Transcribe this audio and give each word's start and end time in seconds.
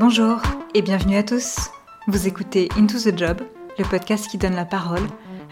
Bonjour 0.00 0.40
et 0.74 0.82
bienvenue 0.82 1.16
à 1.16 1.24
tous. 1.24 1.70
Vous 2.06 2.28
écoutez 2.28 2.68
Into 2.76 3.00
the 3.00 3.18
Job, 3.18 3.38
le 3.80 3.84
podcast 3.84 4.28
qui 4.28 4.38
donne 4.38 4.54
la 4.54 4.64
parole 4.64 5.02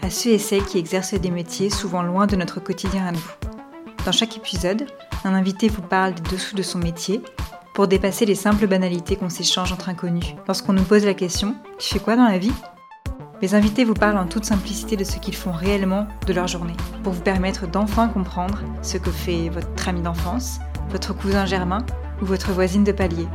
à 0.01 0.09
ceux 0.09 0.29
et 0.29 0.37
celles 0.37 0.63
qui 0.63 0.77
exercent 0.77 1.15
des 1.15 1.31
métiers 1.31 1.69
souvent 1.69 2.01
loin 2.01 2.27
de 2.27 2.37
notre 2.37 2.61
quotidien 2.61 3.07
à 3.07 3.11
nous. 3.11 3.27
Dans 4.05 4.13
chaque 4.13 4.37
épisode, 4.37 4.87
un 5.25 5.33
invité 5.33 5.67
vous 5.67 5.81
parle 5.81 6.13
des 6.13 6.31
dessous 6.31 6.55
de 6.55 6.61
son 6.61 6.79
métier 6.79 7.21
pour 7.73 7.89
dépasser 7.89 8.25
les 8.25 8.35
simples 8.35 8.67
banalités 8.67 9.17
qu'on 9.17 9.27
s'échange 9.27 9.73
entre 9.73 9.89
inconnus. 9.89 10.33
Lorsqu'on 10.47 10.71
nous 10.71 10.83
pose 10.83 11.03
la 11.03 11.13
question 11.13 11.53
Tu 11.77 11.95
fais 11.95 11.99
quoi 11.99 12.15
dans 12.15 12.29
la 12.29 12.37
vie? 12.37 12.53
Mes 13.41 13.53
invités 13.53 13.83
vous 13.83 13.95
parlent 13.95 14.17
en 14.17 14.27
toute 14.27 14.45
simplicité 14.45 14.95
de 14.95 15.03
ce 15.03 15.17
qu'ils 15.17 15.35
font 15.35 15.51
réellement 15.51 16.07
de 16.25 16.31
leur 16.31 16.47
journée, 16.47 16.77
pour 17.03 17.11
vous 17.11 17.21
permettre 17.21 17.67
d'enfin 17.67 18.07
comprendre 18.07 18.61
ce 18.81 18.97
que 18.97 19.11
fait 19.11 19.49
votre 19.49 19.89
ami 19.89 20.01
d'enfance, 20.01 20.59
votre 20.89 21.13
cousin 21.13 21.45
germain 21.45 21.85
ou 22.21 22.25
votre 22.25 22.53
voisine 22.53 22.85
de 22.85 22.93
palier. 22.93 23.27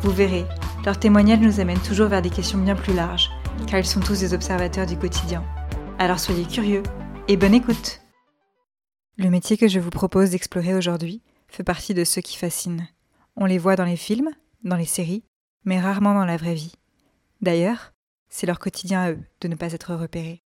Vous 0.00 0.12
verrez, 0.12 0.46
leurs 0.84 1.00
témoignages 1.00 1.40
nous 1.40 1.58
amènent 1.58 1.82
toujours 1.82 2.06
vers 2.06 2.22
des 2.22 2.30
questions 2.30 2.58
bien 2.58 2.76
plus 2.76 2.94
larges, 2.94 3.30
car 3.66 3.80
ils 3.80 3.86
sont 3.86 3.98
tous 3.98 4.20
des 4.20 4.32
observateurs 4.32 4.86
du 4.86 4.96
quotidien. 4.96 5.44
Alors 5.98 6.20
soyez 6.20 6.44
curieux 6.44 6.84
et 7.26 7.36
bonne 7.36 7.54
écoute 7.54 8.00
Le 9.16 9.28
métier 9.28 9.56
que 9.56 9.66
je 9.66 9.80
vous 9.80 9.90
propose 9.90 10.30
d'explorer 10.30 10.74
aujourd'hui 10.74 11.20
fait 11.48 11.64
partie 11.64 11.94
de 11.94 12.04
ceux 12.04 12.20
qui 12.20 12.36
fascinent. 12.36 12.86
On 13.34 13.44
les 13.44 13.58
voit 13.58 13.74
dans 13.74 13.84
les 13.84 13.96
films, 13.96 14.30
dans 14.62 14.76
les 14.76 14.84
séries, 14.84 15.24
mais 15.64 15.80
rarement 15.80 16.14
dans 16.14 16.24
la 16.24 16.36
vraie 16.36 16.54
vie. 16.54 16.74
D'ailleurs, 17.40 17.92
c'est 18.28 18.46
leur 18.46 18.60
quotidien 18.60 19.00
à 19.00 19.10
eux 19.10 19.24
de 19.40 19.48
ne 19.48 19.56
pas 19.56 19.72
être 19.72 19.94
repérés. 19.94 20.42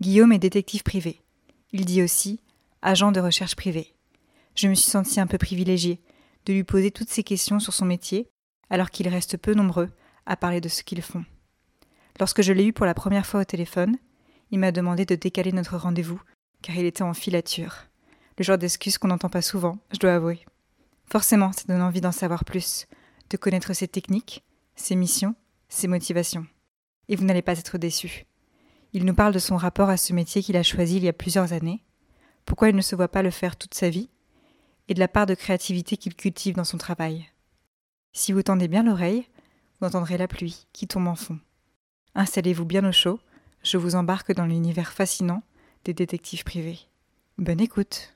Guillaume 0.00 0.32
est 0.32 0.38
détective 0.38 0.82
privé. 0.82 1.20
Il 1.72 1.84
dit 1.84 2.02
aussi 2.02 2.40
agent 2.80 3.12
de 3.12 3.20
recherche 3.20 3.56
privé. 3.56 3.94
Je 4.54 4.68
me 4.68 4.74
suis 4.74 4.90
senti 4.90 5.20
un 5.20 5.26
peu 5.26 5.36
privilégié 5.36 6.00
de 6.46 6.54
lui 6.54 6.64
poser 6.64 6.90
toutes 6.90 7.10
ces 7.10 7.22
questions 7.22 7.58
sur 7.58 7.72
son 7.72 7.84
métier, 7.84 8.30
alors 8.70 8.90
qu'il 8.90 9.08
reste 9.08 9.36
peu 9.36 9.54
nombreux 9.54 9.90
à 10.26 10.36
parler 10.36 10.60
de 10.60 10.68
ce 10.68 10.82
qu'ils 10.82 11.02
font. 11.02 11.24
Lorsque 12.18 12.42
je 12.42 12.52
l'ai 12.52 12.66
eu 12.66 12.72
pour 12.72 12.86
la 12.86 12.94
première 12.94 13.26
fois 13.26 13.40
au 13.40 13.44
téléphone, 13.44 13.96
il 14.50 14.58
m'a 14.58 14.72
demandé 14.72 15.04
de 15.04 15.14
décaler 15.14 15.52
notre 15.52 15.76
rendez-vous, 15.76 16.20
car 16.62 16.76
il 16.76 16.86
était 16.86 17.02
en 17.02 17.14
filature. 17.14 17.86
Le 18.38 18.44
genre 18.44 18.58
d'excuse 18.58 18.98
qu'on 18.98 19.08
n'entend 19.08 19.28
pas 19.28 19.42
souvent, 19.42 19.78
je 19.92 19.98
dois 19.98 20.14
avouer. 20.14 20.44
Forcément, 21.06 21.52
ça 21.52 21.64
donne 21.68 21.82
envie 21.82 22.00
d'en 22.00 22.12
savoir 22.12 22.44
plus, 22.44 22.86
de 23.30 23.36
connaître 23.36 23.72
ses 23.72 23.88
techniques, 23.88 24.44
ses 24.76 24.96
missions, 24.96 25.34
ses 25.68 25.88
motivations 25.88 26.46
et 27.08 27.16
vous 27.16 27.24
n'allez 27.24 27.42
pas 27.42 27.58
être 27.58 27.78
déçu. 27.78 28.26
Il 28.92 29.04
nous 29.04 29.14
parle 29.14 29.34
de 29.34 29.38
son 29.38 29.56
rapport 29.56 29.88
à 29.88 29.96
ce 29.96 30.12
métier 30.12 30.42
qu'il 30.42 30.56
a 30.56 30.62
choisi 30.62 30.96
il 30.96 31.04
y 31.04 31.08
a 31.08 31.12
plusieurs 31.12 31.52
années, 31.52 31.84
pourquoi 32.46 32.68
il 32.68 32.76
ne 32.76 32.80
se 32.80 32.94
voit 32.94 33.08
pas 33.08 33.22
le 33.22 33.30
faire 33.30 33.56
toute 33.56 33.74
sa 33.74 33.88
vie, 33.88 34.08
et 34.88 34.94
de 34.94 35.00
la 35.00 35.08
part 35.08 35.26
de 35.26 35.34
créativité 35.34 35.96
qu'il 35.96 36.14
cultive 36.14 36.54
dans 36.54 36.64
son 36.64 36.78
travail. 36.78 37.26
Si 38.16 38.30
vous 38.30 38.44
tendez 38.44 38.68
bien 38.68 38.84
l'oreille, 38.84 39.26
vous 39.80 39.88
entendrez 39.88 40.16
la 40.16 40.28
pluie 40.28 40.68
qui 40.72 40.86
tombe 40.86 41.08
en 41.08 41.16
fond. 41.16 41.36
Installez-vous 42.14 42.64
bien 42.64 42.88
au 42.88 42.92
chaud, 42.92 43.18
je 43.64 43.76
vous 43.76 43.96
embarque 43.96 44.32
dans 44.32 44.46
l'univers 44.46 44.92
fascinant 44.92 45.42
des 45.84 45.94
détectives 45.94 46.44
privés. 46.44 46.78
Bonne 47.38 47.60
écoute 47.60 48.14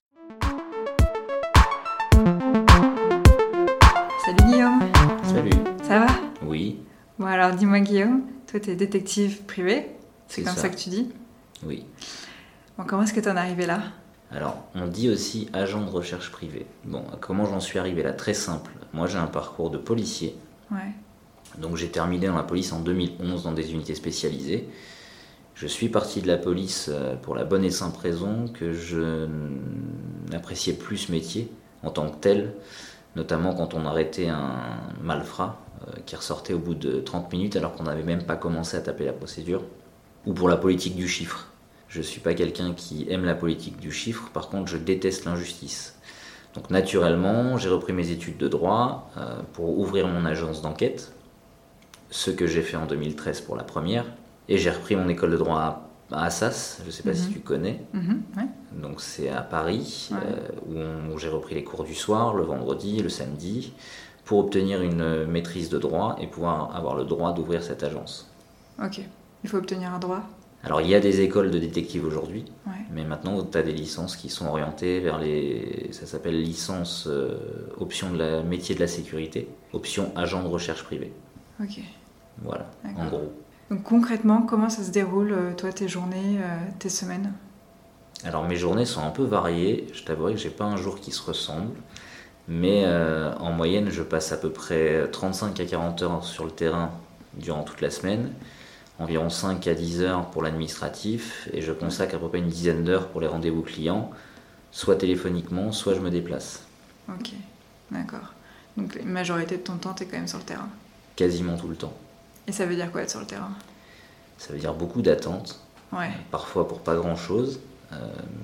Salut 4.25 4.45
Guillaume 4.47 4.81
Salut 5.25 5.51
Ça 5.83 5.99
va? 5.99 6.07
Oui. 6.43 6.79
Bon 7.19 7.27
alors 7.27 7.57
dis-moi 7.57 7.81
Guillaume, 7.81 8.23
toi, 8.47 8.61
tu 8.61 8.71
es 8.71 8.77
détective 8.77 9.43
privé, 9.47 9.87
c'est 10.29 10.45
comme 10.45 10.55
ça. 10.55 10.69
que 10.69 10.77
tu 10.77 10.91
dis? 10.91 11.11
Oui. 11.65 11.85
Bon, 12.79 12.85
comment 12.85 13.03
est-ce 13.03 13.13
que 13.13 13.19
tu 13.19 13.29
en 13.29 13.35
es 13.35 13.41
arrivé 13.41 13.67
là? 13.67 13.83
Alors, 14.31 14.63
on 14.75 14.87
dit 14.87 15.09
aussi 15.09 15.49
agent 15.53 15.81
de 15.81 15.91
recherche 15.91 16.31
privé. 16.31 16.67
Bon, 16.85 17.03
comment 17.21 17.47
j'en 17.47 17.61
suis 17.61 17.79
arrivé 17.79 18.03
là? 18.03 18.13
Très 18.13 18.35
simple. 18.35 18.73
Moi, 18.93 19.07
j'ai 19.07 19.19
un 19.19 19.27
parcours 19.27 19.71
de 19.71 19.79
policier. 19.79 20.37
Ouais. 20.71 20.93
Donc, 21.59 21.77
j'ai 21.77 21.89
terminé 21.89 22.27
dans 22.27 22.37
la 22.37 22.43
police 22.43 22.73
en 22.73 22.81
2011 22.81 23.45
dans 23.45 23.53
des 23.53 23.73
unités 23.73 23.95
spécialisées. 23.95 24.69
Je 25.55 25.67
suis 25.67 25.89
parti 25.89 26.21
de 26.21 26.29
la 26.29 26.37
police 26.37 26.89
euh, 26.89 27.17
pour 27.17 27.35
la 27.35 27.45
bonne 27.45 27.65
et 27.65 27.71
simple 27.71 27.99
raison 28.01 28.47
que 28.47 28.73
je 28.73 29.27
n'appréciais 30.31 30.75
plus 30.75 30.99
ce 30.99 31.13
métier 31.13 31.51
en 31.83 31.91
tant 31.91 32.09
que 32.11 32.17
tel, 32.17 32.55
notamment 33.17 33.55
quand 33.55 33.75
on 33.75 33.85
arrêtait 33.85 34.29
un 34.29 34.79
malfrat 35.03 35.59
euh, 35.89 35.93
qui 36.07 36.15
ressortait 36.15 36.53
au 36.53 36.59
bout 36.59 36.75
de 36.75 37.01
30 37.01 37.33
minutes 37.33 37.57
alors 37.57 37.75
qu'on 37.75 37.85
n'avait 37.85 38.05
même 38.05 38.23
pas 38.23 38.37
commencé 38.37 38.77
à 38.77 38.81
taper 38.81 39.05
la 39.05 39.13
procédure. 39.13 39.63
Ou 40.27 40.33
pour 40.33 40.49
la 40.49 40.57
politique 40.57 40.95
du 40.95 41.09
chiffre. 41.09 41.49
Je 41.89 41.99
ne 41.99 42.03
suis 42.03 42.21
pas 42.21 42.35
quelqu'un 42.35 42.75
qui 42.75 43.07
aime 43.11 43.25
la 43.25 43.35
politique 43.35 43.79
du 43.79 43.91
chiffre, 43.91 44.31
par 44.33 44.49
contre 44.49 44.71
je 44.71 44.77
déteste 44.77 45.25
l'injustice. 45.25 45.99
Donc 46.55 46.71
naturellement, 46.71 47.57
j'ai 47.57 47.69
repris 47.69 47.93
mes 47.93 48.11
études 48.11 48.37
de 48.37 48.49
droit 48.49 49.11
euh, 49.17 49.41
pour 49.53 49.79
ouvrir 49.79 50.07
mon 50.09 50.25
agence 50.25 50.63
d'enquête, 50.63 51.13
ce 52.11 52.31
que 52.31 52.47
j'ai 52.47 52.63
fait 52.63 52.77
en 52.77 52.87
2013 52.87 53.43
pour 53.43 53.57
la 53.57 53.65
première, 53.65 54.05
et 54.49 54.59
j'ai 54.59 54.71
repris 54.71 54.97
mon 54.97 55.09
école 55.09 55.31
de 55.31 55.37
droit 55.37 55.89
à 56.11 56.25
Assas, 56.25 56.79
je 56.81 56.87
ne 56.87 56.91
sais 56.91 57.03
pas 57.03 57.15
si 57.15 57.29
mhm. 57.29 57.33
tu 57.35 57.41
connais. 57.41 57.83
Mhm, 57.93 58.23
Donc 58.81 59.01
c'est 59.01 59.29
à 59.29 59.43
Paris, 59.43 60.11
euh, 60.13 61.13
où 61.13 61.19
j'ai 61.19 61.29
repris 61.29 61.55
les 61.55 61.65
cours 61.65 61.85
du 61.85 61.95
soir, 61.95 62.35
le 62.35 62.45
vendredi, 62.45 63.03
le 63.03 63.09
samedi 63.09 63.73
pour 64.25 64.41
obtenir 64.41 64.83
une 64.83 65.25
maîtrise 65.25 65.71
de 65.71 65.79
droit 65.79 66.17
et 66.21 66.27
pouvoir 66.27 66.77
avoir 66.77 66.95
le 66.95 67.05
droit 67.05 67.33
d'ouvrir 67.33 67.63
cette 67.63 67.83
agence. 67.83 68.31
Ok. 68.83 69.01
Il 69.43 69.49
faut 69.49 69.57
obtenir 69.57 69.95
un 69.95 69.99
droit? 69.99 70.23
Alors, 70.65 70.81
il 70.81 70.89
y 70.89 70.95
a 70.95 71.01
des 71.01 71.21
écoles 71.21 71.51
de 71.51 71.59
détectives 71.59 72.05
aujourd'hui, 72.05 72.45
mais 72.91 73.05
maintenant, 73.05 73.43
tu 73.45 73.57
as 73.57 73.63
des 73.63 73.73
licences 73.73 74.17
qui 74.17 74.29
sont 74.29 74.47
orientées 74.47 75.01
vers 75.01 75.19
les. 75.19 75.89
Ça 75.93 76.07
s'appelle 76.07 76.41
licence 76.41 77.07
euh, 77.07 77.39
option 77.79 78.11
de 78.13 78.19
la 78.19 78.43
métier 78.43 78.75
de 78.75 78.81
la 78.81 78.89
sécurité, 78.89 79.49
option 79.73 80.13
agent 80.17 80.43
de 80.43 80.49
recherche 80.49 80.83
privée. 80.83 81.13
Ok. 81.63 81.81
Voilà, 82.43 82.71
en 82.97 83.07
gros. 83.07 83.33
Donc, 83.71 83.83
concrètement, 83.83 84.43
comment 84.43 84.71
ça 84.71 84.83
se 84.83 84.91
déroule, 84.91 85.33
euh, 85.33 85.55
toi, 85.55 85.73
tes 85.73 85.89
journées, 85.89 86.39
euh, 86.41 86.59
tes 86.79 86.89
semaines? 86.89 87.33
Alors 88.25 88.45
mes 88.45 88.57
journées 88.57 88.85
sont 88.85 89.03
un 89.03 89.11
peu 89.11 89.23
variées, 89.23 89.87
je 89.93 90.03
t'avouerai 90.03 90.35
que 90.35 90.41
j'ai 90.41 90.51
pas 90.51 90.65
un 90.65 90.77
jour 90.77 90.99
qui 91.01 91.13
se 91.13 91.23
ressemble. 91.23 91.77
Mais 92.49 92.83
euh, 92.85 93.33
en 93.37 93.53
moyenne, 93.53 93.91
je 93.91 94.03
passe 94.03 94.33
à 94.33 94.39
peu 94.39 94.51
près 94.51 95.07
35 95.13 95.61
à 95.61 95.65
40 95.67 96.03
heures 96.03 96.25
sur 96.25 96.45
le 96.45 96.51
terrain 96.51 96.91
durant 97.35 97.63
toute 97.63 97.81
la 97.81 97.91
semaine, 97.91 98.33
environ 98.99 99.31
5 99.31 99.67
à 99.67 99.75
10 99.75 100.03
heures 100.03 100.27
pour 100.31 100.43
l'administratif, 100.43 101.49
et 101.53 101.63
je 101.63 101.73
consacre 101.73 102.17
à 102.17 102.19
peu 102.19 102.29
près 102.29 102.39
une 102.39 102.49
dizaine 102.49 102.85
d'heures 102.85 103.09
pour 103.09 103.21
les 103.21 103.27
rendez-vous 103.27 103.63
clients, 103.63 104.11
soit 104.71 104.97
téléphoniquement, 104.97 105.73
soit 105.73 105.95
je 105.95 106.01
me 106.01 106.11
déplace. 106.11 106.65
Ok, 107.09 107.31
d'accord. 107.91 108.35
Donc 108.77 108.95
la 108.95 109.05
majorité 109.05 109.57
de 109.57 109.63
ton 109.63 109.77
temps, 109.77 109.95
tu 109.95 110.03
es 110.03 110.07
quand 110.07 110.17
même 110.17 110.29
sur 110.29 110.39
le 110.39 110.45
terrain 110.45 110.69
Quasiment 111.17 111.57
tout 111.57 111.69
le 111.69 111.77
temps. 111.77 111.95
Et 112.47 112.53
ça 112.53 112.67
veut 112.67 112.77
dire 112.77 112.91
quoi 112.91 113.03
être 113.03 113.11
sur 113.11 113.21
le 113.21 113.27
terrain? 113.27 113.53
Ça 114.37 114.53
veut 114.53 114.59
dire 114.59 114.75
beaucoup 114.75 115.03
d'attentes, 115.03 115.61
ouais. 115.93 116.11
parfois 116.31 116.69
pour 116.69 116.81
pas 116.81 116.95
grand-chose, 116.95 117.61
euh, 117.93 117.97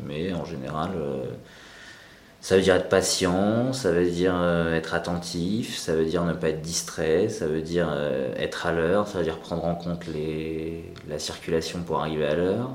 mais 0.06 0.32
en 0.32 0.44
général... 0.44 0.90
Euh, 0.96 1.24
ça 2.44 2.56
veut 2.56 2.62
dire 2.62 2.74
être 2.74 2.90
patient, 2.90 3.72
ça 3.72 3.90
veut 3.90 4.10
dire 4.10 4.34
euh, 4.36 4.76
être 4.76 4.92
attentif, 4.92 5.78
ça 5.78 5.94
veut 5.94 6.04
dire 6.04 6.24
ne 6.24 6.34
pas 6.34 6.50
être 6.50 6.60
distrait, 6.60 7.30
ça 7.30 7.46
veut 7.46 7.62
dire 7.62 7.88
euh, 7.90 8.34
être 8.36 8.66
à 8.66 8.72
l'heure, 8.72 9.08
ça 9.08 9.16
veut 9.16 9.24
dire 9.24 9.38
prendre 9.38 9.64
en 9.64 9.74
compte 9.74 10.06
les, 10.08 10.92
la 11.08 11.18
circulation 11.18 11.82
pour 11.82 12.00
arriver 12.00 12.26
à 12.26 12.34
l'heure. 12.34 12.72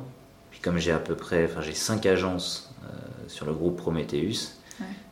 Puis 0.49 0.59
comme 0.59 0.79
j'ai 0.79 0.91
à 0.91 0.97
peu 0.97 1.13
près, 1.13 1.45
enfin 1.45 1.61
j'ai 1.61 1.75
cinq 1.75 2.07
agences 2.07 2.73
euh, 2.83 2.87
sur 3.27 3.45
le 3.45 3.53
groupe 3.53 3.77
Prometheus, 3.77 4.55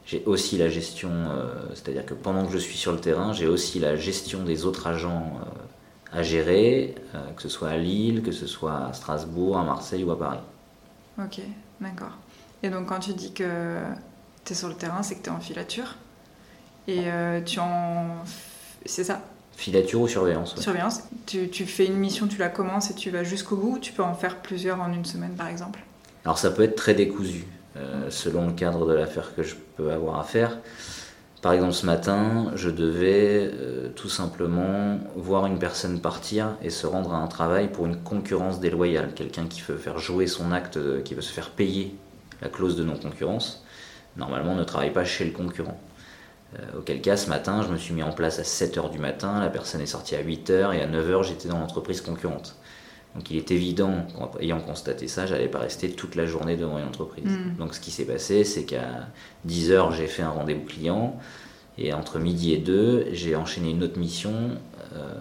j'ai 0.07 0.23
aussi 0.25 0.57
la 0.57 0.69
gestion, 0.69 1.11
c'est-à-dire 1.75 2.05
que 2.05 2.13
pendant 2.13 2.45
que 2.45 2.53
je 2.53 2.57
suis 2.57 2.77
sur 2.77 2.93
le 2.93 2.99
terrain, 2.99 3.33
j'ai 3.33 3.45
aussi 3.45 3.77
la 3.77 3.97
gestion 3.97 4.43
des 4.43 4.65
autres 4.65 4.87
agents 4.87 5.33
à 6.13 6.23
gérer, 6.23 6.95
que 7.35 7.41
ce 7.41 7.49
soit 7.49 7.67
à 7.67 7.77
Lille, 7.77 8.23
que 8.23 8.31
ce 8.31 8.47
soit 8.47 8.87
à 8.87 8.93
Strasbourg, 8.93 9.57
à 9.57 9.63
Marseille 9.63 10.05
ou 10.05 10.11
à 10.11 10.17
Paris. 10.17 10.39
Ok, 11.19 11.41
d'accord. 11.81 12.17
Et 12.63 12.69
donc 12.69 12.87
quand 12.87 12.99
tu 12.99 13.13
dis 13.13 13.33
que 13.33 13.81
tu 14.47 14.53
es 14.53 14.55
sur 14.55 14.69
le 14.69 14.75
terrain, 14.75 15.03
c'est 15.03 15.15
que 15.15 15.23
tu 15.23 15.29
es 15.29 15.33
en 15.33 15.41
filature. 15.41 15.95
Et 16.87 17.03
euh, 17.07 17.41
tu 17.41 17.59
en. 17.59 18.07
C'est 18.85 19.03
ça? 19.03 19.21
Filature 19.57 20.01
ou 20.01 20.07
surveillance 20.07 20.55
Surveillance. 20.59 21.03
Tu, 21.25 21.49
tu, 21.49 21.65
fais 21.65 21.85
une 21.85 21.97
mission, 21.97 22.27
tu 22.27 22.37
la 22.37 22.47
commences 22.47 22.89
et 22.91 22.93
tu 22.93 23.09
vas 23.09 23.23
jusqu'au 23.23 23.57
bout. 23.57 23.79
Tu 23.79 23.91
peux 23.91 24.03
en 24.03 24.13
faire 24.13 24.37
plusieurs 24.37 24.79
en 24.79 24.93
une 24.93 25.03
semaine, 25.03 25.33
par 25.33 25.47
exemple? 25.47 25.79
Alors, 26.23 26.37
ça 26.37 26.51
peut 26.51 26.63
être 26.63 26.75
très 26.75 26.93
décousu, 26.93 27.45
euh, 27.75 28.09
selon 28.09 28.47
le 28.47 28.53
cadre 28.53 28.87
de 28.87 28.93
l'affaire 28.93 29.35
que 29.35 29.43
je 29.43 29.55
peux 29.75 29.91
avoir 29.91 30.19
à 30.19 30.23
faire. 30.23 30.57
Par 31.41 31.51
exemple, 31.53 31.73
ce 31.73 31.85
matin, 31.85 32.51
je 32.55 32.69
devais 32.69 33.51
euh, 33.53 33.89
tout 33.95 34.09
simplement 34.09 34.99
voir 35.15 35.45
une 35.45 35.59
personne 35.59 35.99
partir 35.99 36.55
et 36.61 36.69
se 36.69 36.87
rendre 36.87 37.13
à 37.13 37.17
un 37.17 37.27
travail 37.27 37.69
pour 37.69 37.85
une 37.85 37.97
concurrence 37.97 38.59
déloyale. 38.59 39.13
Quelqu'un 39.13 39.47
qui 39.47 39.61
veut 39.61 39.77
faire 39.77 39.99
jouer 39.99 40.27
son 40.27 40.51
acte, 40.51 40.79
qui 41.03 41.15
veut 41.15 41.21
se 41.21 41.33
faire 41.33 41.49
payer 41.49 41.95
la 42.41 42.49
clause 42.49 42.77
de 42.77 42.83
non-concurrence 42.83 43.65
normalement 44.17 44.55
ne 44.55 44.63
travaille 44.63 44.93
pas 44.93 45.05
chez 45.05 45.25
le 45.25 45.31
concurrent. 45.31 45.79
Euh, 46.55 46.79
auquel 46.79 47.01
cas, 47.01 47.17
ce 47.17 47.29
matin, 47.29 47.61
je 47.61 47.71
me 47.71 47.77
suis 47.77 47.93
mis 47.93 48.03
en 48.03 48.11
place 48.11 48.39
à 48.39 48.43
7h 48.43 48.89
du 48.91 48.99
matin, 48.99 49.39
la 49.41 49.49
personne 49.49 49.81
est 49.81 49.85
sortie 49.85 50.15
à 50.15 50.23
8h 50.23 50.73
et 50.73 50.81
à 50.81 50.87
9h, 50.87 51.23
j'étais 51.23 51.49
dans 51.49 51.59
l'entreprise 51.59 52.01
concurrente. 52.01 52.55
Donc 53.15 53.31
il 53.31 53.37
est 53.37 53.51
évident, 53.51 54.05
ayant 54.39 54.59
constaté 54.59 55.07
ça, 55.07 55.25
j'allais 55.25 55.47
pas 55.47 55.59
rester 55.59 55.89
toute 55.89 56.15
la 56.15 56.25
journée 56.25 56.55
devant 56.55 56.77
une 56.77 56.85
entreprise. 56.85 57.25
Mm. 57.25 57.57
Donc 57.57 57.73
ce 57.73 57.79
qui 57.79 57.91
s'est 57.91 58.05
passé, 58.05 58.43
c'est 58.43 58.63
qu'à 58.63 59.07
10h, 59.47 59.93
j'ai 59.93 60.07
fait 60.07 60.21
un 60.21 60.29
rendez-vous 60.29 60.65
client 60.65 61.17
Et 61.77 61.93
entre 61.93 62.19
midi 62.19 62.53
et 62.53 62.57
deux, 62.57 63.07
j'ai 63.13 63.35
enchaîné 63.35 63.71
une 63.71 63.83
autre 63.83 63.97
mission 63.97 64.51
euh, 64.93 65.13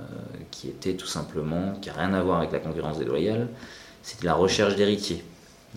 qui 0.51 0.69
était 0.69 0.95
tout 0.95 1.07
simplement, 1.07 1.73
qui 1.81 1.89
n'a 1.89 1.97
rien 1.97 2.13
à 2.13 2.23
voir 2.23 2.39
avec 2.39 2.53
la 2.53 2.59
concurrence 2.59 2.99
déloyale, 2.99 3.49
c'était 4.03 4.27
la 4.27 4.35
recherche 4.35 4.77
d'héritiers. 4.77 5.25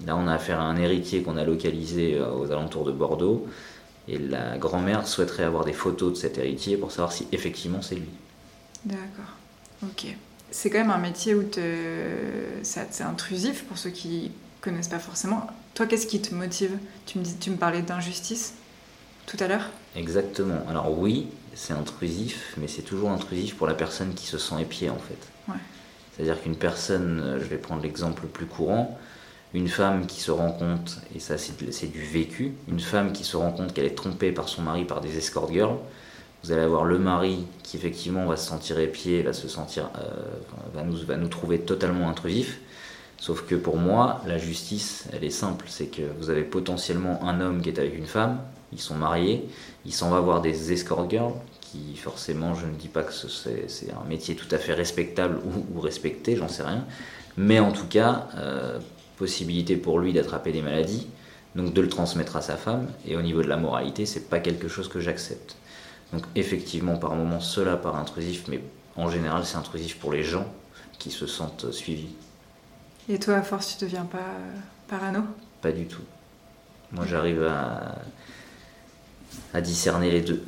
Là, 0.05 0.15
on 0.15 0.27
a 0.27 0.33
affaire 0.33 0.59
à 0.59 0.63
un 0.63 0.77
héritier 0.77 1.21
qu'on 1.23 1.37
a 1.37 1.43
localisé 1.43 2.15
euh, 2.15 2.31
aux 2.31 2.51
alentours 2.51 2.85
de 2.85 2.91
Bordeaux, 2.91 3.47
et 4.07 4.17
la 4.17 4.57
grand-mère 4.57 5.07
souhaiterait 5.07 5.43
avoir 5.43 5.65
des 5.65 5.73
photos 5.73 6.13
de 6.13 6.17
cet 6.17 6.37
héritier 6.37 6.77
pour 6.77 6.91
savoir 6.91 7.11
si 7.11 7.27
effectivement 7.31 7.81
c'est 7.81 7.95
lui. 7.95 8.09
D'accord, 8.85 9.35
ok. 9.83 10.15
C'est 10.51 10.71
quand 10.71 10.79
même 10.79 10.89
un 10.89 10.97
métier 10.97 11.35
où 11.35 11.43
c'est 12.63 13.03
intrusif 13.03 13.65
pour 13.65 13.77
ceux 13.77 13.91
qui 13.91 14.31
connaissent 14.61 14.87
pas 14.87 14.97
forcément. 14.97 15.45
Toi, 15.75 15.85
qu'est-ce 15.85 16.07
qui 16.07 16.21
te 16.21 16.33
motive? 16.33 16.71
Tu 17.05 17.19
me, 17.19 17.23
dis, 17.23 17.35
tu 17.37 17.51
me 17.51 17.55
parlais 17.55 17.83
d'injustice 17.83 18.55
tout 19.27 19.37
à 19.41 19.47
l'heure? 19.47 19.69
Exactement. 19.95 20.65
Alors 20.67 20.97
oui, 20.97 21.27
c'est 21.53 21.73
intrusif, 21.73 22.55
mais 22.57 22.67
c'est 22.67 22.81
toujours 22.81 23.11
intrusif 23.11 23.55
pour 23.55 23.67
la 23.67 23.75
personne 23.75 24.15
qui 24.15 24.25
se 24.25 24.39
sent 24.39 24.55
épiée 24.59 24.89
en 24.89 24.97
fait. 24.97 25.53
C'est-à-dire 26.15 26.41
qu'une 26.41 26.55
personne, 26.55 27.21
euh, 27.23 27.39
je 27.39 27.45
vais 27.45 27.57
prendre 27.57 27.83
l'exemple 27.83 28.23
le 28.23 28.29
plus 28.29 28.47
courant, 28.47 28.99
une 29.53 29.67
femme 29.67 30.05
qui 30.05 30.21
se 30.21 30.31
rend 30.31 30.51
compte, 30.51 30.99
et 31.15 31.19
ça 31.19 31.37
c'est 31.37 31.91
du 31.91 32.01
vécu, 32.03 32.53
une 32.67 32.79
femme 32.79 33.11
qui 33.11 33.23
se 33.23 33.35
rend 33.35 33.51
compte 33.51 33.73
qu'elle 33.73 33.85
est 33.85 33.95
trompée 33.95 34.31
par 34.31 34.47
son 34.47 34.61
mari 34.61 34.85
par 34.85 35.01
des 35.01 35.17
escort 35.17 35.51
girls, 35.51 35.77
vous 36.43 36.51
allez 36.51 36.61
avoir 36.61 36.85
le 36.85 36.99
mari 36.99 37.45
qui 37.63 37.77
effectivement 37.77 38.25
va 38.25 38.37
se 38.37 38.47
sentir 38.47 38.79
épié, 38.79 39.23
va 39.23 39.33
se 39.33 39.47
sentir, 39.47 39.89
euh, 39.97 40.01
va, 40.73 40.83
nous, 40.83 41.05
va 41.05 41.17
nous 41.17 41.27
trouver 41.27 41.59
totalement 41.59 42.09
intrusif. 42.09 42.59
Sauf 43.17 43.45
que 43.45 43.55
pour 43.55 43.75
moi, 43.75 44.21
la 44.25 44.37
justice, 44.37 45.05
elle 45.11 45.25
est 45.25 45.29
simple, 45.29 45.65
c'est 45.67 45.87
que 45.87 46.03
vous 46.17 46.29
avez 46.29 46.43
potentiellement 46.43 47.21
un 47.25 47.41
homme 47.41 47.61
qui 47.61 47.67
est 47.67 47.77
avec 47.77 47.97
une 47.97 48.05
femme, 48.05 48.39
ils 48.71 48.79
sont 48.79 48.95
mariés, 48.95 49.45
il 49.85 49.93
s'en 49.93 50.09
va 50.09 50.21
voir 50.21 50.41
des 50.41 50.71
escort 50.71 51.09
girls, 51.09 51.33
qui 51.59 51.97
forcément, 51.97 52.55
je 52.55 52.65
ne 52.65 52.71
dis 52.71 52.87
pas 52.87 53.03
que 53.03 53.11
c'est 53.11 53.91
un 53.91 54.07
métier 54.07 54.35
tout 54.35 54.47
à 54.51 54.57
fait 54.57 54.73
respectable 54.73 55.39
ou, 55.75 55.81
respecté, 55.81 56.37
j'en 56.37 56.47
sais 56.47 56.63
rien, 56.63 56.85
mais 57.35 57.59
en 57.59 57.73
tout 57.73 57.87
cas, 57.87 58.29
euh, 58.37 58.79
possibilité 59.19 59.77
pour 59.77 59.99
lui 59.99 60.13
d'attraper 60.13 60.51
des 60.51 60.63
maladies, 60.63 61.07
donc 61.55 61.73
de 61.73 61.81
le 61.81 61.89
transmettre 61.89 62.35
à 62.37 62.41
sa 62.41 62.57
femme, 62.57 62.87
et 63.05 63.15
au 63.15 63.21
niveau 63.21 63.43
de 63.43 63.47
la 63.47 63.57
moralité, 63.57 64.05
c'est 64.07 64.29
pas 64.29 64.39
quelque 64.39 64.67
chose 64.67 64.87
que 64.87 64.99
j'accepte. 64.99 65.57
Donc 66.13 66.23
effectivement, 66.35 66.97
par 66.97 67.13
moments, 67.15 67.41
cela 67.41 67.77
paraît 67.77 67.99
intrusif, 67.99 68.47
mais 68.47 68.63
en 68.95 69.11
général, 69.11 69.45
c'est 69.45 69.57
intrusif 69.57 69.99
pour 69.99 70.11
les 70.11 70.23
gens 70.23 70.47
qui 70.97 71.11
se 71.11 71.27
sentent 71.27 71.71
suivis. 71.71 72.15
Et 73.07 73.19
toi, 73.19 73.35
à 73.35 73.41
force, 73.41 73.77
tu 73.77 73.85
deviens 73.85 74.05
pas 74.05 74.29
parano? 74.87 75.21
Pas 75.61 75.71
du 75.71 75.85
tout. 75.85 76.01
Moi, 76.91 77.05
j'arrive 77.05 77.43
à, 77.43 77.95
à 79.53 79.61
discerner 79.61 80.11
les 80.11 80.21
deux. 80.21 80.43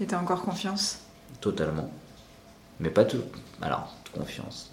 Et 0.00 0.06
t'as 0.06 0.18
encore 0.18 0.42
confiance? 0.42 1.00
Totalement. 1.40 1.90
Mais 2.78 2.90
pas 2.90 3.04
tout. 3.04 3.22
Alors, 3.60 3.94
confiance. 4.14 4.70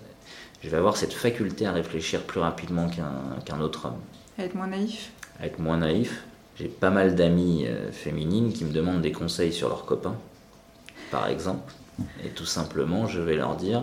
Je 0.67 0.71
vais 0.71 0.79
avoir 0.79 0.97
cette 0.97 1.13
faculté 1.13 1.65
à 1.65 1.71
réfléchir 1.71 2.23
plus 2.23 2.41
rapidement 2.41 2.89
qu'un 2.89 3.61
autre 3.61 3.85
homme. 3.85 4.01
À 4.37 4.43
être 4.43 4.53
moins 4.53 4.67
naïf 4.67 5.11
À 5.39 5.45
être 5.45 5.59
moins 5.59 5.77
naïf. 5.77 6.25
J'ai 6.59 6.67
pas 6.67 6.89
mal 6.89 7.15
d'amies 7.15 7.65
euh, 7.67 7.89
féminines 7.93 8.51
qui 8.51 8.65
me 8.65 8.73
demandent 8.73 9.01
des 9.01 9.13
conseils 9.13 9.53
sur 9.53 9.69
leurs 9.69 9.85
copains, 9.85 10.17
par 11.09 11.29
exemple. 11.29 11.73
Et 12.25 12.27
tout 12.27 12.45
simplement, 12.45 13.07
je 13.07 13.21
vais 13.21 13.37
leur 13.37 13.55
dire, 13.55 13.81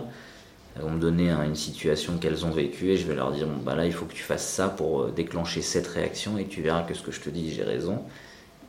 elles 0.75 0.83
vont 0.83 0.91
me 0.91 0.99
donner 0.99 1.31
une 1.31 1.55
situation 1.55 2.19
qu'elles 2.19 2.45
ont 2.45 2.51
vécue 2.51 2.89
et 2.89 2.97
je 2.97 3.07
vais 3.07 3.15
leur 3.15 3.31
dire, 3.31 3.47
bon, 3.47 3.63
bah 3.63 3.73
là, 3.73 3.87
il 3.87 3.91
faut 3.91 4.05
que 4.05 4.13
tu 4.13 4.21
fasses 4.21 4.47
ça 4.47 4.69
pour 4.69 5.01
euh, 5.01 5.11
déclencher 5.11 5.63
cette 5.63 5.87
réaction 5.87 6.37
et 6.37 6.45
tu 6.45 6.61
verras 6.61 6.83
que 6.83 6.93
ce 6.93 7.01
que 7.01 7.11
je 7.11 7.19
te 7.19 7.31
dis, 7.31 7.51
j'ai 7.51 7.63
raison 7.63 8.03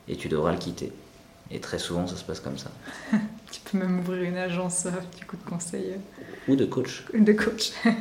et 0.09 0.17
tu 0.17 0.29
devras 0.29 0.53
le 0.53 0.59
quitter. 0.59 0.91
Et 1.50 1.60
très 1.60 1.78
souvent, 1.78 2.06
ça 2.06 2.16
se 2.16 2.25
passe 2.25 2.40
comme 2.40 2.58
ça. 2.58 2.70
tu 3.52 3.60
peux 3.60 3.78
même 3.78 4.00
ouvrir 4.00 4.22
une 4.22 4.37
agence 4.37 4.87
du 5.19 5.25
coup 5.25 5.37
de 5.37 5.48
conseil. 5.48 5.96
Ou 6.48 6.56
de 6.56 6.64
coach. 6.64 7.04
De 7.14 7.32
coach. 7.32 7.72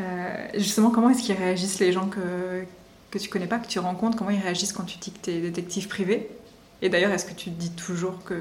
Euh, 0.00 0.46
justement, 0.54 0.90
comment 0.90 1.10
est-ce 1.10 1.24
qu'ils 1.24 1.34
réagissent 1.34 1.80
les 1.80 1.90
gens 1.90 2.06
que, 2.06 2.64
que 3.10 3.18
tu 3.18 3.28
connais 3.28 3.48
pas, 3.48 3.58
que 3.58 3.66
tu 3.66 3.80
rencontres? 3.80 4.16
Comment 4.16 4.30
ils 4.30 4.40
réagissent 4.40 4.72
quand 4.72 4.84
tu 4.84 4.96
dis 4.98 5.10
que 5.10 5.18
tu 5.24 5.30
es 5.30 5.40
détective 5.40 5.88
privé? 5.88 6.30
Et 6.82 6.88
d'ailleurs, 6.88 7.10
est-ce 7.10 7.24
que 7.24 7.34
tu 7.34 7.50
dis 7.50 7.72
toujours 7.72 8.22
que 8.22 8.36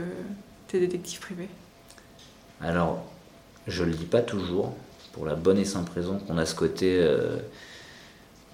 tu 0.67 0.77
es 0.77 0.79
détective 0.79 1.19
privé? 1.19 1.49
Alors, 2.61 3.03
je 3.65 3.83
le 3.83 3.91
dis 3.91 4.05
pas 4.05 4.21
toujours, 4.21 4.75
pour 5.13 5.25
la 5.25 5.33
bonne 5.33 5.57
et 5.57 5.65
simple 5.65 5.91
raison 5.93 6.19
qu'on 6.19 6.37
a 6.37 6.45
ce 6.45 6.53
côté. 6.53 6.99
Euh, 7.01 7.39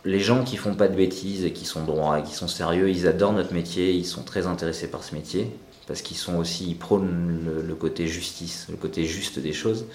les 0.05 0.19
gens 0.19 0.43
qui 0.43 0.57
font 0.57 0.75
pas 0.75 0.87
de 0.87 0.95
bêtises 0.95 1.45
et 1.45 1.53
qui 1.53 1.65
sont 1.65 1.83
droits 1.83 2.19
et 2.19 2.23
qui 2.23 2.33
sont 2.33 2.47
sérieux, 2.47 2.89
ils 2.89 3.07
adorent 3.07 3.33
notre 3.33 3.53
métier, 3.53 3.93
ils 3.93 4.05
sont 4.05 4.23
très 4.23 4.47
intéressés 4.47 4.87
par 4.87 5.03
ce 5.03 5.15
métier 5.15 5.49
parce 5.87 6.01
qu'ils 6.01 6.17
sont 6.17 6.35
aussi 6.35 6.69
ils 6.69 6.77
prônent 6.77 7.49
le, 7.67 7.75
côté 7.75 8.07
justice, 8.07 8.67
le 8.69 8.77
côté 8.77 9.05
juste 9.05 9.39
des 9.39 9.53
choses. 9.53 9.85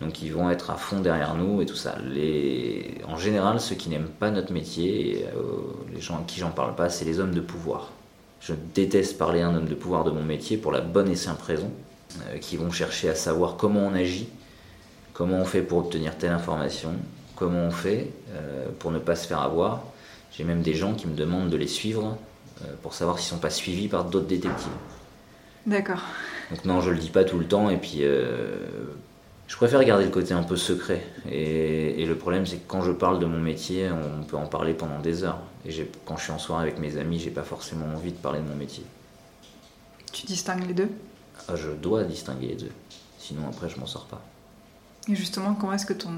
Donc 0.00 0.22
ils 0.22 0.32
vont 0.32 0.50
être 0.50 0.70
à 0.70 0.74
fond 0.74 1.00
derrière 1.00 1.34
nous 1.34 1.62
et 1.62 1.66
tout 1.66 1.76
ça. 1.76 1.96
Les... 2.12 2.98
En 3.08 3.16
général, 3.16 3.60
ceux 3.60 3.74
qui 3.74 3.88
n'aiment 3.88 4.08
pas 4.08 4.30
notre 4.30 4.52
métier, 4.52 5.24
euh, 5.34 5.42
les 5.94 6.00
gens 6.00 6.16
à 6.16 6.22
qui 6.26 6.38
j'en 6.38 6.50
parle 6.50 6.74
pas, 6.74 6.90
c'est 6.90 7.04
les 7.04 7.18
hommes 7.18 7.34
de 7.34 7.40
pouvoir. 7.40 7.92
Je 8.40 8.52
déteste 8.74 9.16
parler 9.16 9.40
à 9.40 9.48
un 9.48 9.56
homme 9.56 9.68
de 9.68 9.74
pouvoir 9.74 10.04
de 10.04 10.10
mon 10.10 10.22
métier 10.22 10.58
pour 10.58 10.70
la 10.70 10.82
bonne 10.82 11.08
et 11.08 11.16
simple 11.16 11.42
raison, 11.44 11.70
euh, 12.28 12.38
qui 12.38 12.56
vont 12.56 12.70
chercher 12.70 13.08
à 13.08 13.14
savoir 13.14 13.56
comment 13.56 13.80
on 13.80 13.94
agit, 13.94 14.28
comment 15.14 15.38
on 15.38 15.46
fait 15.46 15.62
pour 15.62 15.78
obtenir 15.78 16.18
telle 16.18 16.32
information, 16.32 16.92
comment 17.36 17.60
on 17.60 17.70
fait 17.70 18.10
euh, 18.30 18.66
pour 18.80 18.90
ne 18.90 18.98
pas 18.98 19.14
se 19.14 19.26
faire 19.28 19.40
avoir. 19.40 19.84
J'ai 20.32 20.42
même 20.42 20.62
des 20.62 20.74
gens 20.74 20.94
qui 20.94 21.06
me 21.06 21.14
demandent 21.14 21.50
de 21.50 21.56
les 21.56 21.68
suivre 21.68 22.18
euh, 22.62 22.74
pour 22.82 22.94
savoir 22.94 23.18
s'ils 23.18 23.32
ne 23.32 23.36
sont 23.36 23.40
pas 23.40 23.50
suivis 23.50 23.88
par 23.88 24.06
d'autres 24.06 24.26
détectives. 24.26 24.72
D'accord. 25.66 26.02
Donc 26.50 26.64
non, 26.64 26.80
je 26.80 26.90
le 26.90 26.98
dis 26.98 27.10
pas 27.10 27.24
tout 27.24 27.38
le 27.38 27.46
temps 27.46 27.70
et 27.70 27.76
puis 27.76 27.98
euh, 28.00 28.56
je 29.46 29.56
préfère 29.56 29.82
garder 29.84 30.04
le 30.04 30.10
côté 30.10 30.34
un 30.34 30.42
peu 30.42 30.56
secret. 30.56 31.02
Et, 31.30 32.04
le 32.06 32.16
problème, 32.16 32.46
c'est 32.46 32.58
que 32.58 32.68
quand 32.68 32.82
je 32.82 32.92
parle 32.92 33.18
de 33.18 33.26
mon 33.26 33.38
métier, 33.38 33.90
on 33.90 34.22
peut 34.22 34.36
en 34.36 34.46
parler 34.46 34.74
pendant 34.74 35.00
des 35.00 35.24
heures. 35.24 35.40
Et 35.64 35.72
quand 36.04 36.16
je 36.16 36.24
suis 36.24 36.32
en 36.32 36.38
soirée 36.38 36.62
avec 36.62 36.78
mes 36.78 36.98
amis, 36.98 37.18
j'ai 37.18 37.30
pas 37.30 37.42
forcément 37.42 37.86
envie 37.86 38.12
de 38.12 38.16
parler 38.16 38.40
de 38.40 38.48
mon 38.48 38.54
métier. 38.54 38.84
Tu 40.12 40.24
distingues 40.24 40.66
les 40.66 40.74
deux? 40.74 40.88
Ah, 41.48 41.56
Je 41.56 41.70
dois 41.70 42.04
distinguer 42.04 42.48
les 42.48 42.54
deux. 42.54 42.72
Sinon, 43.18 43.42
après, 43.48 43.68
je 43.68 43.78
m'en 43.78 43.86
sors 43.86 44.06
pas. 44.06 44.22
Et 45.08 45.16
justement, 45.16 45.54
comment 45.54 45.72
est-ce 45.72 45.86
que 45.86 45.92
ton 45.92 46.12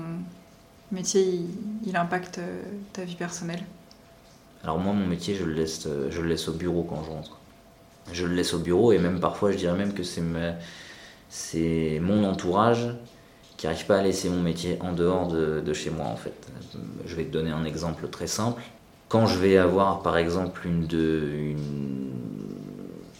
métier, 0.92 1.40
il, 1.86 1.96
impacte 1.96 2.38
euh, 2.38 2.62
ta 2.92 3.04
vie 3.04 3.14
personnelle 3.14 3.62
Alors 4.62 4.78
moi, 4.78 4.92
mon 4.92 5.06
métier, 5.06 5.34
je 5.34 5.44
le, 5.44 5.52
laisse, 5.52 5.86
euh, 5.86 6.08
je 6.10 6.20
le 6.20 6.28
laisse 6.28 6.48
au 6.48 6.52
bureau 6.52 6.82
quand 6.82 7.02
je 7.04 7.10
rentre. 7.10 7.38
Je 8.12 8.26
le 8.26 8.34
laisse 8.34 8.54
au 8.54 8.58
bureau 8.58 8.92
et 8.92 8.98
même 8.98 9.20
parfois, 9.20 9.52
je 9.52 9.58
dirais 9.58 9.76
même 9.76 9.92
que 9.92 10.02
c'est, 10.02 12.00
mon 12.00 12.24
entourage 12.24 12.88
qui 13.56 13.66
n'arrive 13.66 13.86
pas 13.86 13.98
à 13.98 14.02
laisser 14.02 14.30
mon 14.30 14.40
métier 14.40 14.78
en 14.80 14.92
dehors 14.92 15.28
de, 15.28 15.72
chez 15.74 15.90
moi 15.90 16.06
en 16.06 16.16
fait. 16.16 16.48
Je 17.04 17.14
vais 17.16 17.24
te 17.24 17.32
donner 17.32 17.50
un 17.50 17.64
exemple 17.64 18.08
très 18.08 18.28
simple. 18.28 18.62
Quand 19.08 19.26
je 19.26 19.38
vais 19.38 19.58
avoir 19.58 20.02
par 20.02 20.16
exemple 20.16 20.66
une 20.66 20.86
de 20.86 21.54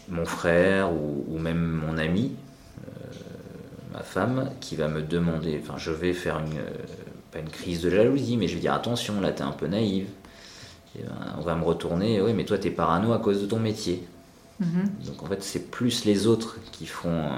mon 0.07 0.25
frère 0.25 0.91
ou, 0.91 1.37
même 1.37 1.61
mon 1.61 1.97
ami, 1.97 2.31
euh, 2.87 3.11
ma 3.93 4.01
femme, 4.01 4.49
qui 4.59 4.75
va 4.75 4.87
me 4.87 5.03
demander, 5.03 5.59
enfin 5.61 5.77
je 5.77 5.91
vais 5.91 6.13
faire 6.13 6.39
une, 6.39 6.57
pas 7.31 7.39
une 7.39 7.49
crise 7.49 7.81
de 7.81 7.89
jalousie, 7.89 8.37
mais 8.37 8.47
je 8.47 8.55
vais 8.55 8.61
dire 8.61 8.73
attention, 8.73 9.21
là 9.21 9.31
t'es 9.31 9.43
un 9.43 9.51
peu 9.51 9.67
naïve. 9.67 10.07
Ben, 10.95 11.05
on 11.37 11.41
va 11.41 11.55
me 11.55 11.63
retourner, 11.63 12.21
oui, 12.21 12.33
mais 12.33 12.45
toi 12.45 12.57
t'es 12.57 12.71
parano 12.71 13.13
à 13.13 13.19
cause 13.19 13.41
de 13.41 13.45
ton 13.45 13.59
métier. 13.59 14.03
Mm-hmm. 14.61 15.07
Donc 15.07 15.23
en 15.23 15.27
fait, 15.27 15.43
c'est 15.43 15.71
plus 15.71 16.05
les 16.05 16.27
autres 16.27 16.57
qui 16.71 16.85
font. 16.85 17.29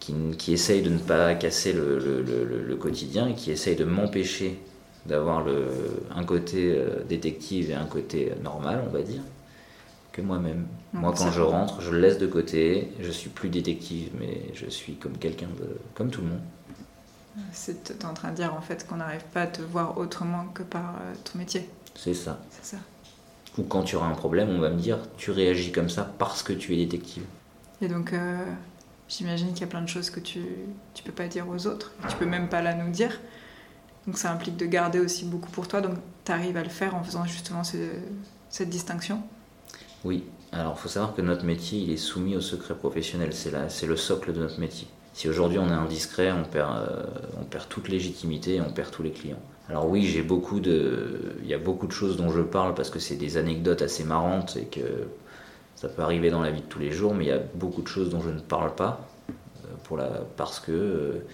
qui, 0.00 0.14
qui, 0.38 0.52
essayent 0.52 0.82
de 0.82 0.90
ne 0.90 0.98
pas 0.98 1.34
casser 1.34 1.72
le, 1.72 1.98
le, 1.98 2.76
quotidien 2.76 3.28
et 3.28 3.34
qui 3.34 3.50
essayent 3.50 3.76
de 3.76 3.84
m'empêcher 3.84 4.58
d'avoir 5.06 5.44
un 6.14 6.24
côté 6.24 6.74
euh, 6.76 7.04
détective 7.08 7.70
et 7.70 7.74
un 7.74 7.86
côté 7.86 8.32
normal, 8.42 8.82
on 8.86 8.90
va 8.90 9.02
dire, 9.02 9.22
que 10.12 10.22
moi-même. 10.22 10.66
Moi, 10.92 11.12
quand 11.16 11.30
je 11.30 11.40
rentre, 11.40 11.80
je 11.80 11.90
le 11.90 11.98
laisse 11.98 12.18
de 12.18 12.26
côté, 12.26 12.88
je 13.00 13.10
suis 13.10 13.30
plus 13.30 13.48
détective, 13.48 14.10
mais 14.18 14.52
je 14.54 14.68
suis 14.68 14.94
comme 14.94 15.16
quelqu'un 15.18 15.48
de. 15.58 15.76
comme 15.94 16.10
tout 16.10 16.20
le 16.20 16.28
monde. 16.28 16.40
C'est 17.52 18.04
en 18.04 18.14
train 18.14 18.30
de 18.30 18.36
dire 18.36 18.54
en 18.54 18.60
fait 18.60 18.86
qu'on 18.86 18.96
n'arrive 18.96 19.24
pas 19.32 19.42
à 19.42 19.46
te 19.46 19.62
voir 19.62 19.98
autrement 19.98 20.46
que 20.48 20.62
par 20.62 20.96
euh, 20.96 21.14
ton 21.24 21.38
métier. 21.38 21.68
C'est 21.94 22.14
ça. 22.14 22.40
C'est 22.50 22.76
ça. 22.76 22.82
Ou 23.58 23.62
quand 23.62 23.82
tu 23.82 23.96
auras 23.96 24.06
un 24.06 24.14
problème, 24.14 24.50
on 24.50 24.60
va 24.60 24.70
me 24.70 24.78
dire 24.78 24.98
tu 25.16 25.30
réagis 25.30 25.72
comme 25.72 25.88
ça 25.88 26.10
parce 26.18 26.42
que 26.42 26.52
tu 26.52 26.74
es 26.74 26.76
détective. 26.76 27.24
Et 27.80 27.88
donc 27.88 28.12
euh, 28.12 28.44
j'imagine 29.08 29.52
qu'il 29.52 29.60
y 29.60 29.64
a 29.64 29.66
plein 29.66 29.82
de 29.82 29.88
choses 29.88 30.10
que 30.10 30.20
tu 30.20 30.42
tu 30.94 31.02
peux 31.02 31.12
pas 31.12 31.26
dire 31.26 31.48
aux 31.48 31.66
autres, 31.66 31.92
tu 32.08 32.16
peux 32.16 32.26
même 32.26 32.48
pas 32.48 32.62
la 32.62 32.74
nous 32.74 32.90
dire. 32.90 33.20
Donc 34.06 34.18
ça 34.18 34.32
implique 34.32 34.56
de 34.56 34.66
garder 34.66 34.98
aussi 34.98 35.24
beaucoup 35.24 35.50
pour 35.50 35.68
toi. 35.68 35.80
Donc 35.80 35.96
tu 36.24 36.32
arrives 36.32 36.56
à 36.56 36.62
le 36.62 36.68
faire 36.68 36.94
en 36.94 37.02
faisant 37.02 37.24
justement 37.24 37.62
cette 37.64 38.68
distinction. 38.68 39.22
Oui. 40.04 40.24
Alors 40.50 40.74
il 40.76 40.80
faut 40.82 40.88
savoir 40.88 41.14
que 41.14 41.22
notre 41.22 41.44
métier 41.44 41.78
il 41.80 41.90
est 41.90 41.96
soumis 41.96 42.36
au 42.36 42.40
secret 42.42 42.74
professionnel. 42.74 43.32
C'est 43.32 43.52
c'est 43.70 43.86
le 43.86 43.96
socle 43.96 44.32
de 44.32 44.40
notre 44.40 44.60
métier. 44.60 44.86
Si 45.14 45.28
aujourd'hui 45.28 45.58
on 45.58 45.68
est 45.68 45.72
indiscret, 45.72 46.32
on 46.32 46.44
perd, 46.44 46.70
euh, 46.76 47.04
on 47.40 47.44
perd 47.44 47.68
toute 47.68 47.88
légitimité 47.88 48.56
et 48.56 48.60
on 48.60 48.72
perd 48.72 48.90
tous 48.90 49.02
les 49.02 49.10
clients. 49.10 49.42
Alors 49.68 49.88
oui, 49.88 50.04
j'ai 50.04 50.22
beaucoup 50.22 50.60
de, 50.60 51.36
il 51.42 51.48
y 51.48 51.54
a 51.54 51.58
beaucoup 51.58 51.86
de 51.86 51.92
choses 51.92 52.16
dont 52.16 52.30
je 52.30 52.40
parle 52.40 52.74
parce 52.74 52.90
que 52.90 52.98
c'est 52.98 53.16
des 53.16 53.36
anecdotes 53.36 53.82
assez 53.82 54.04
marrantes 54.04 54.56
et 54.56 54.64
que 54.64 54.80
Ça 55.76 55.88
peut 55.88 56.02
arriver 56.02 56.30
dans 56.30 56.42
la 56.42 56.50
vie 56.50 56.60
de 56.60 56.66
tous 56.66 56.78
les 56.78 56.92
jours, 56.92 57.14
mais 57.14 57.24
il 57.24 57.28
y 57.28 57.32
a 57.32 57.40
beaucoup 57.54 57.82
de 57.82 57.88
choses 57.88 58.10
dont 58.10 58.20
je 58.20 58.30
ne 58.30 58.40
parle 58.40 58.74
pas 58.74 59.00
pour 59.84 59.96
la, 59.96 60.08
parce 60.36 60.60
que 60.60 61.24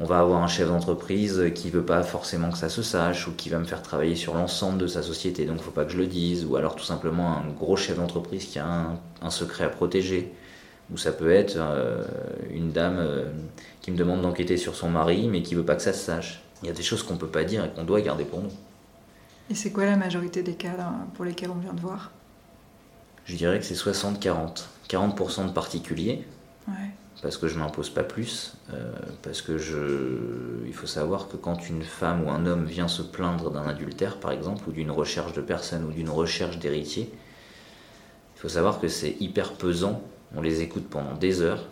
on 0.00 0.04
va 0.04 0.18
avoir 0.18 0.42
un 0.42 0.48
chef 0.48 0.68
d'entreprise 0.68 1.52
qui 1.54 1.70
veut 1.70 1.84
pas 1.84 2.02
forcément 2.02 2.50
que 2.50 2.58
ça 2.58 2.68
se 2.68 2.82
sache 2.82 3.28
ou 3.28 3.32
qui 3.32 3.50
va 3.50 3.58
me 3.58 3.64
faire 3.64 3.82
travailler 3.82 4.16
sur 4.16 4.34
l'ensemble 4.34 4.78
de 4.78 4.86
sa 4.86 5.02
société, 5.02 5.44
donc 5.44 5.60
faut 5.60 5.70
pas 5.70 5.84
que 5.84 5.92
je 5.92 5.98
le 5.98 6.06
dise, 6.06 6.44
ou 6.44 6.56
alors 6.56 6.74
tout 6.74 6.84
simplement 6.84 7.36
un 7.36 7.46
gros 7.56 7.76
chef 7.76 7.98
d'entreprise 7.98 8.46
qui 8.46 8.58
a 8.58 8.66
un, 9.20 9.30
secret 9.30 9.64
à 9.64 9.68
protéger, 9.68 10.32
ou 10.90 10.96
ça 10.96 11.12
peut 11.12 11.30
être 11.30 11.56
euh, 11.58 12.04
une 12.50 12.72
dame 12.72 12.98
euh, 12.98 13.24
qui 13.80 13.90
me 13.90 13.96
demande 13.96 14.22
d'enquêter 14.22 14.56
sur 14.56 14.74
son 14.74 14.90
mari 14.90 15.28
mais 15.28 15.42
qui 15.42 15.54
veut 15.54 15.64
pas 15.64 15.76
que 15.76 15.82
ça 15.82 15.92
se 15.92 16.04
sache. 16.04 16.42
Il 16.62 16.68
y 16.68 16.70
a 16.70 16.74
des 16.74 16.82
choses 16.82 17.02
qu'on 17.02 17.16
peut 17.16 17.28
pas 17.28 17.44
dire 17.44 17.64
et 17.64 17.70
qu'on 17.70 17.84
doit 17.84 18.00
garder 18.00 18.24
pour 18.24 18.40
nous. 18.40 18.52
Et 19.50 19.54
c'est 19.54 19.72
quoi 19.72 19.84
la 19.84 19.96
majorité 19.96 20.42
des 20.42 20.54
cas 20.54 20.76
pour 21.14 21.24
lesquels 21.24 21.50
on 21.50 21.58
vient 21.58 21.74
de 21.74 21.80
voir? 21.80 22.12
Je 23.24 23.36
dirais 23.36 23.58
que 23.58 23.64
c'est 23.64 23.74
60-40. 23.74 24.64
40%, 24.88 25.46
de 25.46 25.52
particuliers. 25.52 26.24
Ouais 26.68 26.74
parce 27.22 27.36
que 27.36 27.46
je 27.46 27.56
m'impose 27.56 27.88
pas 27.88 28.02
plus, 28.02 28.54
euh, 28.74 28.92
parce 29.22 29.42
que 29.42 29.56
je, 29.56 30.66
il 30.66 30.74
faut 30.74 30.88
savoir 30.88 31.28
que 31.28 31.36
quand 31.36 31.68
une 31.68 31.84
femme 31.84 32.24
ou 32.26 32.30
un 32.30 32.46
homme 32.46 32.64
vient 32.64 32.88
se 32.88 33.00
plaindre 33.00 33.50
d'un 33.50 33.66
adultère, 33.66 34.18
par 34.18 34.32
exemple, 34.32 34.68
ou 34.68 34.72
d'une 34.72 34.90
recherche 34.90 35.32
de 35.32 35.40
personne 35.40 35.84
ou 35.84 35.92
d'une 35.92 36.10
recherche 36.10 36.58
d'héritier, 36.58 37.10
il 38.36 38.40
faut 38.40 38.48
savoir 38.48 38.80
que 38.80 38.88
c'est 38.88 39.16
hyper 39.20 39.52
pesant. 39.52 40.02
On 40.34 40.40
les 40.40 40.62
écoute 40.62 40.88
pendant 40.88 41.14
des 41.14 41.42
heures. 41.42 41.66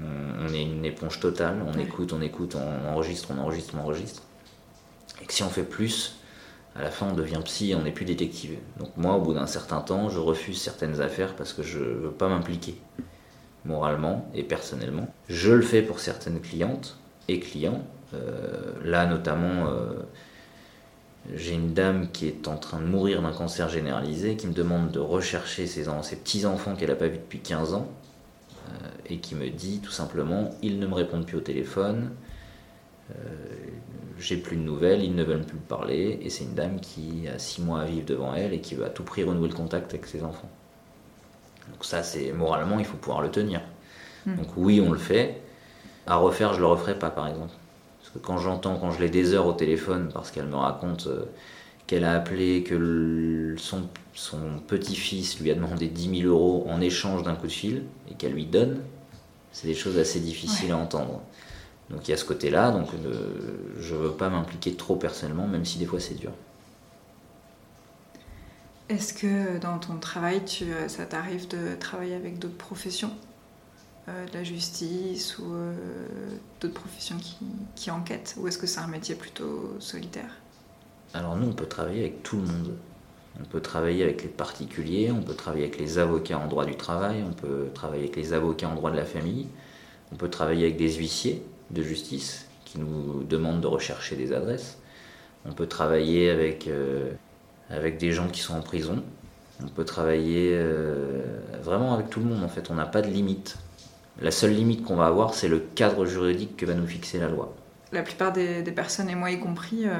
On, 0.00 0.52
est 0.52 0.62
une 0.62 0.84
éponge 0.84 1.18
totale. 1.18 1.64
On 1.66 1.78
écoute, 1.78 2.12
on 2.12 2.20
écoute, 2.20 2.54
on 2.54 2.88
enregistre, 2.88 3.30
on 3.36 3.38
enregistre, 3.40 3.74
on 3.76 3.80
enregistre. 3.80 4.22
Et 5.20 5.26
que 5.26 5.32
si 5.32 5.42
on 5.42 5.48
fait 5.48 5.64
plus, 5.64 6.18
à 6.76 6.82
la 6.82 6.90
fin, 6.90 7.08
on 7.08 7.14
devient 7.14 7.40
psy 7.44 7.70
et 7.70 7.74
on 7.74 7.82
n'est 7.82 7.92
plus 7.92 8.04
détective. 8.04 8.58
Donc 8.78 8.90
moi, 8.96 9.14
au 9.14 9.20
bout 9.20 9.34
d'un 9.34 9.46
certain 9.46 9.80
temps, 9.80 10.08
je 10.08 10.18
refuse 10.18 10.60
certaines 10.60 11.00
affaires 11.00 11.34
parce 11.34 11.52
que 11.52 11.62
je 11.62 11.78
veux 11.78 12.10
pas 12.10 12.28
m'impliquer 12.28 12.80
moralement 13.64 14.30
et 14.34 14.44
personnellement. 14.44 15.08
Je 15.28 15.52
le 15.52 15.62
fais 15.62 15.82
pour 15.82 15.98
certaines 15.98 16.40
clientes 16.40 16.96
et 17.26 17.40
clients. 17.40 17.82
Euh, 18.14 18.72
là, 18.84 19.06
notamment, 19.06 19.66
euh, 19.66 19.94
j'ai 21.34 21.54
une 21.54 21.74
dame 21.74 22.08
qui 22.12 22.26
est 22.26 22.48
en 22.48 22.56
train 22.56 22.80
de 22.80 22.86
mourir 22.86 23.22
d'un 23.22 23.32
cancer 23.32 23.68
généralisé, 23.68 24.36
qui 24.36 24.46
me 24.46 24.52
demande 24.52 24.90
de 24.90 24.98
rechercher 24.98 25.66
ses, 25.66 25.84
ses 26.02 26.16
petits-enfants 26.16 26.74
qu'elle 26.74 26.88
n'a 26.88 26.96
pas 26.96 27.08
vus 27.08 27.18
depuis 27.18 27.40
15 27.40 27.74
ans, 27.74 27.88
euh, 28.68 28.88
et 29.06 29.18
qui 29.18 29.34
me 29.34 29.48
dit 29.50 29.80
tout 29.80 29.90
simplement, 29.90 30.50
ils 30.62 30.78
ne 30.78 30.86
me 30.86 30.94
répondent 30.94 31.26
plus 31.26 31.36
au 31.36 31.42
téléphone, 31.42 32.10
j'ai 34.18 34.36
plus 34.36 34.56
de 34.56 34.62
nouvelles, 34.62 35.02
ils 35.02 35.14
ne 35.14 35.22
veulent 35.22 35.44
plus 35.44 35.56
me 35.56 35.62
parler, 35.62 36.18
et 36.22 36.30
c'est 36.30 36.44
une 36.44 36.54
dame 36.54 36.80
qui 36.80 37.28
a 37.28 37.38
6 37.38 37.62
mois 37.62 37.80
à 37.82 37.84
vivre 37.84 38.06
devant 38.06 38.34
elle 38.34 38.52
et 38.52 38.60
qui 38.60 38.74
veut 38.74 38.84
à 38.84 38.90
tout 38.90 39.04
prix 39.04 39.22
renouer 39.22 39.48
le 39.48 39.54
contact 39.54 39.94
avec 39.94 40.06
ses 40.06 40.22
enfants. 40.24 40.50
Donc 41.70 41.84
ça, 41.84 42.02
c'est 42.02 42.32
moralement, 42.32 42.78
il 42.78 42.84
faut 42.84 42.96
pouvoir 42.96 43.22
le 43.22 43.30
tenir. 43.30 43.60
Hmm. 44.26 44.36
Donc 44.36 44.48
oui, 44.56 44.80
on 44.84 44.90
le 44.90 44.98
fait. 44.98 45.40
À 46.06 46.16
refaire, 46.16 46.54
je 46.54 46.60
le 46.60 46.66
referai 46.66 46.98
pas, 46.98 47.10
par 47.10 47.28
exemple. 47.28 47.52
Parce 48.08 48.20
que 48.20 48.26
quand 48.26 48.38
j'entends, 48.38 48.76
quand 48.76 48.90
je 48.90 49.00
l'ai 49.00 49.10
des 49.10 49.34
heures 49.34 49.46
au 49.46 49.52
téléphone, 49.52 50.10
parce 50.14 50.30
qu'elle 50.30 50.46
me 50.46 50.56
raconte 50.56 51.08
euh, 51.08 51.26
qu'elle 51.86 52.04
a 52.04 52.14
appelé, 52.14 52.62
que 52.62 53.54
son, 53.58 53.82
son 54.14 54.38
petit-fils 54.66 55.38
lui 55.40 55.50
a 55.50 55.54
demandé 55.54 55.88
10 55.88 56.22
000 56.22 56.32
euros 56.32 56.66
en 56.70 56.80
échange 56.80 57.22
d'un 57.22 57.34
coup 57.34 57.48
de 57.48 57.52
fil, 57.52 57.84
et 58.10 58.14
qu'elle 58.14 58.32
lui 58.32 58.46
donne, 58.46 58.80
c'est 59.52 59.66
des 59.66 59.74
choses 59.74 59.98
assez 59.98 60.20
difficiles 60.20 60.72
à 60.72 60.78
entendre. 60.78 61.20
Donc 61.90 62.08
il 62.08 62.10
y 62.10 62.14
a 62.14 62.16
ce 62.16 62.24
côté-là, 62.24 62.70
donc 62.70 62.88
je 62.92 63.08
euh, 63.08 63.76
je 63.78 63.94
veux 63.94 64.12
pas 64.12 64.30
m'impliquer 64.30 64.74
trop 64.74 64.96
personnellement, 64.96 65.46
même 65.46 65.66
si 65.66 65.78
des 65.78 65.86
fois 65.86 66.00
c'est 66.00 66.14
dur. 66.14 66.32
Est-ce 68.88 69.12
que 69.12 69.58
dans 69.58 69.78
ton 69.78 69.98
travail, 69.98 70.46
tu, 70.46 70.64
euh, 70.64 70.88
ça 70.88 71.04
t'arrive 71.04 71.46
de 71.48 71.74
travailler 71.78 72.14
avec 72.14 72.38
d'autres 72.38 72.56
professions? 72.56 73.10
De 74.30 74.34
la 74.34 74.44
justice 74.44 75.38
ou 75.38 75.52
euh, 75.52 75.74
d'autres 76.60 76.74
professions 76.74 77.16
qui, 77.74 77.90
enquêtent 77.90 78.34
Ou 78.38 78.48
est-ce 78.48 78.58
que 78.58 78.66
c'est 78.66 78.80
un 78.80 78.86
métier 78.86 79.14
plutôt 79.14 79.74
solitaire? 79.78 80.30
Alors 81.14 81.36
nous, 81.36 81.48
on 81.48 81.52
peut 81.52 81.66
travailler 81.66 82.00
avec 82.00 82.22
tout 82.22 82.36
le 82.36 82.42
monde. 82.42 82.74
On 83.40 83.44
peut 83.44 83.60
travailler 83.60 84.02
avec 84.02 84.22
les 84.22 84.28
particuliers, 84.28 85.12
on 85.12 85.22
peut 85.22 85.34
travailler 85.34 85.64
avec 85.64 85.78
les 85.78 85.98
avocats 85.98 86.38
en 86.38 86.48
droit 86.48 86.64
du 86.64 86.76
travail, 86.76 87.24
on 87.26 87.32
peut 87.32 87.68
travailler 87.72 88.04
avec 88.04 88.16
les 88.16 88.32
avocats 88.32 88.68
en 88.68 88.74
droit 88.74 88.90
de 88.90 88.96
la 88.96 89.04
famille, 89.04 89.46
on 90.12 90.16
peut 90.16 90.28
travailler 90.28 90.64
avec 90.64 90.76
des 90.76 90.94
huissiers 90.94 91.42
de 91.70 91.82
justice 91.82 92.46
qui 92.64 92.80
nous 92.80 93.22
demandent 93.22 93.60
de 93.60 93.68
rechercher 93.68 94.16
des 94.16 94.32
adresses, 94.32 94.78
on 95.46 95.52
peut 95.52 95.68
travailler 95.68 96.30
avec 96.30 96.68
avec 97.70 97.98
des 97.98 98.12
gens 98.12 98.28
qui 98.28 98.40
sont 98.40 98.54
en 98.54 98.60
prison. 98.60 99.02
On 99.62 99.68
peut 99.68 99.84
travailler 99.84 100.52
euh, 100.54 101.40
vraiment 101.62 101.94
avec 101.94 102.10
tout 102.10 102.20
le 102.20 102.26
monde 102.26 102.44
en 102.44 102.48
fait, 102.48 102.70
on 102.70 102.74
n'a 102.74 102.86
pas 102.86 103.02
de 103.02 103.08
limite. 103.08 103.56
La 104.20 104.30
seule 104.30 104.52
limite 104.52 104.84
qu'on 104.84 104.96
va 104.96 105.06
avoir, 105.06 105.34
c'est 105.34 105.48
le 105.48 105.60
cadre 105.60 106.04
juridique 106.04 106.56
que 106.56 106.66
va 106.66 106.74
nous 106.74 106.86
fixer 106.86 107.18
la 107.18 107.28
loi. 107.28 107.54
La 107.92 108.02
plupart 108.02 108.32
des, 108.32 108.62
personnes, 108.72 109.08
et 109.08 109.14
moi 109.14 109.30
y 109.30 109.38
compris, 109.38 109.86
euh, 109.86 109.96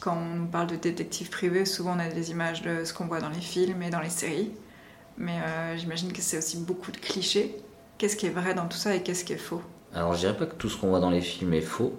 quand 0.00 0.16
on 0.16 0.46
parle 0.46 0.68
de 0.68 0.76
détective 0.76 1.30
privé, 1.30 1.64
souvent 1.64 1.96
on 1.96 1.98
a 1.98 2.08
des 2.08 2.30
images 2.30 2.62
de 2.62 2.84
ce 2.84 2.92
qu'on 2.92 3.06
voit 3.06 3.20
dans 3.20 3.30
les 3.30 3.40
films 3.40 3.82
et 3.82 3.90
dans 3.90 4.00
les 4.00 4.10
séries. 4.10 4.52
Mais 5.18 5.40
euh, 5.46 5.76
j'imagine 5.76 6.12
que 6.12 6.20
c'est 6.20 6.38
aussi 6.38 6.58
beaucoup 6.58 6.92
de 6.92 6.98
clichés. 6.98 7.56
Qu'est-ce 7.98 8.16
qui 8.16 8.26
est 8.26 8.30
vrai 8.30 8.54
dans 8.54 8.66
tout 8.66 8.76
ça 8.76 8.94
et 8.94 9.02
qu'est-ce 9.02 9.24
qui 9.24 9.32
est 9.32 9.38
faux? 9.38 9.62
Alors 9.94 10.12
je 10.12 10.18
dirais 10.18 10.36
pas 10.36 10.44
que 10.44 10.54
tout 10.54 10.68
ce 10.68 10.76
qu'on 10.76 10.88
voit 10.88 11.00
dans 11.00 11.10
les 11.10 11.22
films 11.22 11.54
est 11.54 11.62
faux, 11.62 11.94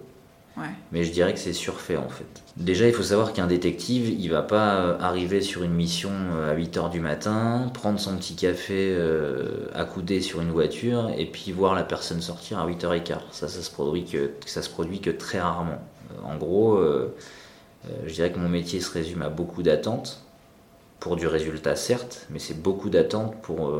mais 0.92 1.04
je 1.04 1.12
dirais 1.12 1.34
que 1.34 1.40
c'est 1.40 1.54
surfait 1.54 1.98
en 1.98 2.10
fait. 2.10 2.26
Déjà, 2.58 2.88
il 2.88 2.94
faut 2.94 3.04
savoir 3.04 3.34
qu'un 3.34 3.48
détective, 3.48 4.10
il 4.10 4.30
va 4.30 4.42
pas 4.42 4.76
euh, 4.76 5.00
arriver 5.00 5.42
sur 5.42 5.64
une 5.64 5.74
mission 5.74 6.12
euh, 6.12 6.52
à 6.52 6.56
8h 6.56 6.90
du 6.90 7.00
matin, 7.00 7.70
prendre 7.74 8.00
son 8.00 8.18
petit 8.18 8.36
café 8.36 8.96
euh, 8.98 9.68
accoudé 9.76 10.22
sur 10.22 10.42
une 10.42 10.50
voiture 10.50 11.12
et 11.16 11.26
puis 11.26 11.52
voir 11.52 11.76
la 11.76 11.84
personne 11.84 12.22
sortir 12.22 12.60
à 12.60 12.68
8h15. 12.68 13.18
Ça, 13.32 13.48
ça 13.48 13.62
se 13.62 13.70
produit 13.70 14.06
que, 14.06 14.32
ça 14.46 14.62
se 14.62 14.70
produit 14.70 15.00
que 15.00 15.12
très 15.12 15.40
rarement. 15.40 15.80
En 16.24 16.38
gros, 16.38 16.82
je 18.06 18.14
dirais 18.14 18.32
que 18.32 18.40
mon 18.40 18.48
métier 18.50 18.80
se 18.80 18.92
résume 18.92 19.22
à 19.22 19.30
beaucoup 19.30 19.62
d'attentes 19.62 20.24
pour 21.00 21.16
du 21.16 21.28
résultat 21.28 21.76
certes, 21.76 22.26
mais 22.30 22.40
c'est 22.40 22.60
beaucoup 22.60 22.90
d'attentes 22.90 23.36
pour 23.42 23.72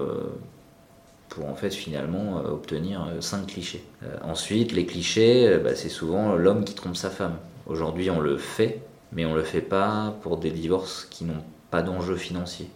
pour 1.30 1.48
en 1.48 1.56
fait 1.56 1.74
finalement 1.74 2.40
euh, 2.40 2.52
obtenir 2.52 3.08
euh, 3.08 3.22
cinq 3.22 3.48
clichés. 3.48 3.84
Euh, 4.04 4.18
ensuite, 4.24 4.72
les 4.72 4.86
clichés, 4.86 5.58
bah, 5.64 5.76
c'est 5.76 5.90
souvent 5.90 6.36
l'homme 6.36 6.64
qui 6.64 6.74
trompe 6.74 6.96
sa 6.96 7.10
femme. 7.10 7.38
Aujourd'hui, 7.66 8.10
on 8.10 8.20
le 8.20 8.38
fait, 8.38 8.82
mais 9.12 9.26
on 9.26 9.36
le 9.36 9.44
fait 9.44 9.62
pas 9.62 10.16
pour 10.22 10.38
des 10.38 10.52
divorces 10.52 11.06
qui 11.10 11.26
n'ont 11.26 11.44
pas 11.70 11.82
d'enjeu 11.82 12.16
financier. 12.16 12.70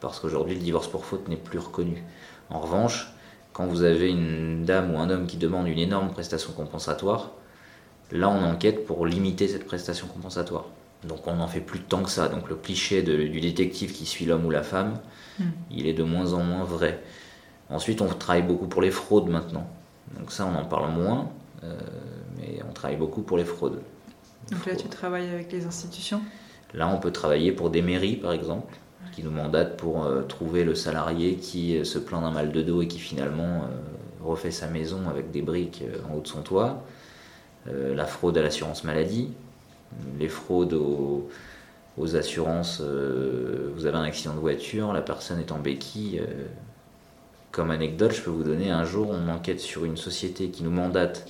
Parce 0.00 0.18
qu'aujourd'hui, 0.20 0.54
le 0.54 0.62
divorce 0.62 0.88
pour 0.88 1.04
faute 1.04 1.28
n'est 1.28 1.36
plus 1.36 1.58
reconnu. 1.58 2.02
En 2.48 2.60
revanche, 2.60 3.12
quand 3.52 3.66
vous 3.66 3.82
avez 3.82 4.10
une 4.10 4.64
dame 4.64 4.94
ou 4.94 4.98
un 4.98 5.10
homme 5.10 5.26
qui 5.26 5.36
demande 5.36 5.68
une 5.68 5.78
énorme 5.78 6.10
prestation 6.10 6.52
compensatoire, 6.52 7.32
là 8.12 8.28
on 8.30 8.42
enquête 8.44 8.86
pour 8.86 9.06
limiter 9.06 9.48
cette 9.48 9.66
prestation 9.66 10.06
compensatoire. 10.06 10.66
Donc 11.06 11.26
on 11.26 11.36
n'en 11.36 11.48
fait 11.48 11.60
plus 11.60 11.80
tant 11.80 12.02
que 12.02 12.10
ça. 12.10 12.28
Donc 12.28 12.48
le 12.48 12.56
cliché 12.56 13.02
du 13.02 13.40
détective 13.40 13.92
qui 13.92 14.06
suit 14.06 14.24
l'homme 14.24 14.46
ou 14.46 14.50
la 14.50 14.62
femme, 14.62 14.98
hmm. 15.38 15.44
il 15.70 15.86
est 15.86 15.92
de 15.92 16.02
moins 16.02 16.32
en 16.32 16.42
moins 16.42 16.64
vrai. 16.64 17.02
Ensuite, 17.70 18.02
on 18.02 18.08
travaille 18.08 18.42
beaucoup 18.42 18.66
pour 18.66 18.82
les 18.82 18.90
fraudes 18.90 19.28
maintenant. 19.28 19.66
Donc 20.18 20.32
ça, 20.32 20.44
on 20.44 20.58
en 20.58 20.64
parle 20.64 20.90
moins, 20.90 21.28
euh, 21.62 21.76
mais 22.36 22.60
on 22.68 22.72
travaille 22.72 22.96
beaucoup 22.96 23.22
pour 23.22 23.36
les 23.36 23.44
fraudes. 23.44 23.80
Donc 24.50 24.66
là, 24.66 24.74
tu 24.74 24.88
travailles 24.88 25.28
avec 25.28 25.52
les 25.52 25.66
institutions? 25.66 26.20
Là, 26.74 26.88
on 26.88 26.98
peut 26.98 27.12
travailler 27.12 27.52
pour 27.52 27.70
des 27.70 27.82
mairies, 27.82 28.16
par 28.16 28.32
exemple, 28.32 28.74
qui 29.12 29.22
nous 29.22 29.30
mandatent 29.30 29.76
pour 29.76 30.04
euh, 30.04 30.22
trouver 30.22 30.64
le 30.64 30.74
salarié 30.74 31.36
qui 31.36 31.76
euh, 31.76 31.84
se 31.84 31.98
plaint 31.98 32.22
d'un 32.22 32.32
mal 32.32 32.50
de 32.50 32.62
dos 32.62 32.82
et 32.82 32.88
qui 32.88 32.98
finalement 32.98 33.64
refait 34.22 34.50
sa 34.50 34.66
maison 34.66 35.08
avec 35.08 35.30
des 35.30 35.42
briques 35.42 35.82
en 36.08 36.16
haut 36.16 36.20
de 36.20 36.28
son 36.28 36.42
toit. 36.42 36.84
la 37.66 38.04
fraude 38.04 38.36
à 38.36 38.42
l'assurance 38.42 38.84
maladie, 38.84 39.30
les 40.18 40.28
fraudes 40.28 40.74
aux, 40.74 41.30
aux 41.96 42.16
assurances. 42.16 42.82
vous 42.82 43.86
avez 43.86 43.96
un 43.96 44.02
accident 44.02 44.34
de 44.34 44.40
voiture, 44.40 44.92
la 44.92 45.00
personne 45.00 45.40
est 45.40 45.52
en 45.52 45.58
béquille 45.58 46.20
comme 47.52 47.70
anecdote, 47.70 48.12
je 48.14 48.20
peux 48.20 48.30
vous 48.30 48.44
donner 48.44 48.70
un 48.70 48.84
jour, 48.84 49.10
on 49.10 49.28
enquête 49.28 49.60
sur 49.60 49.84
une 49.84 49.96
société 49.96 50.50
qui 50.50 50.62
nous 50.62 50.70
mandate 50.70 51.28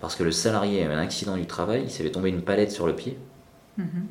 parce 0.00 0.16
que 0.16 0.24
le 0.24 0.32
salarié 0.32 0.82
a 0.82 0.86
eu 0.86 0.92
un 0.92 0.98
accident 0.98 1.36
du 1.36 1.46
travail, 1.46 1.84
il 1.84 1.90
s'est 1.90 2.02
fait 2.02 2.10
tomber 2.10 2.28
une 2.28 2.42
palette 2.42 2.72
sur 2.72 2.86
le 2.86 2.96
pied. 2.96 3.16
Mhm. 3.78 4.06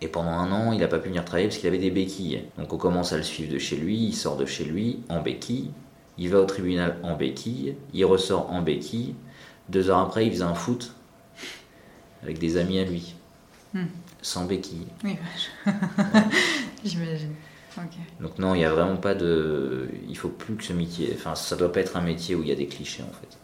Et 0.00 0.08
pendant 0.08 0.30
un 0.30 0.50
an, 0.52 0.72
il 0.72 0.80
n'a 0.80 0.88
pas 0.88 0.98
pu 0.98 1.08
venir 1.08 1.24
travailler 1.24 1.48
parce 1.48 1.58
qu'il 1.58 1.68
avait 1.68 1.78
des 1.78 1.90
béquilles. 1.90 2.44
Donc 2.58 2.72
on 2.72 2.76
commence 2.76 3.12
à 3.12 3.16
le 3.16 3.22
suivre 3.22 3.52
de 3.52 3.58
chez 3.58 3.76
lui, 3.76 3.96
il 3.96 4.14
sort 4.14 4.36
de 4.36 4.46
chez 4.46 4.64
lui 4.64 5.00
en 5.08 5.20
béquille, 5.20 5.70
il 6.18 6.28
va 6.30 6.40
au 6.40 6.44
tribunal 6.44 6.96
en 7.02 7.16
béquille, 7.16 7.76
il 7.92 8.04
ressort 8.04 8.50
en 8.52 8.62
béquille. 8.62 9.14
Deux 9.68 9.90
heures 9.90 9.98
après, 9.98 10.26
il 10.26 10.32
faisait 10.32 10.42
un 10.42 10.54
foot 10.54 10.94
avec 12.22 12.38
des 12.38 12.56
amis 12.56 12.78
à 12.78 12.84
lui, 12.84 13.14
hmm. 13.74 13.86
sans 14.22 14.44
béquille. 14.44 14.86
Oui, 15.04 15.16
j'imagine. 16.84 17.34
Donc 18.20 18.38
non, 18.38 18.54
il 18.54 18.58
n'y 18.58 18.64
a 18.64 18.72
vraiment 18.72 18.96
pas 18.96 19.14
de... 19.14 19.88
Il 20.08 20.16
faut 20.16 20.28
plus 20.28 20.56
que 20.56 20.64
ce 20.64 20.72
métier... 20.72 21.12
Enfin, 21.14 21.34
ça 21.34 21.56
doit 21.56 21.72
pas 21.72 21.80
être 21.80 21.96
un 21.96 22.02
métier 22.02 22.34
où 22.34 22.42
il 22.42 22.48
y 22.48 22.52
a 22.52 22.56
des 22.56 22.66
clichés, 22.66 23.02
en 23.02 23.12
fait. 23.12 23.38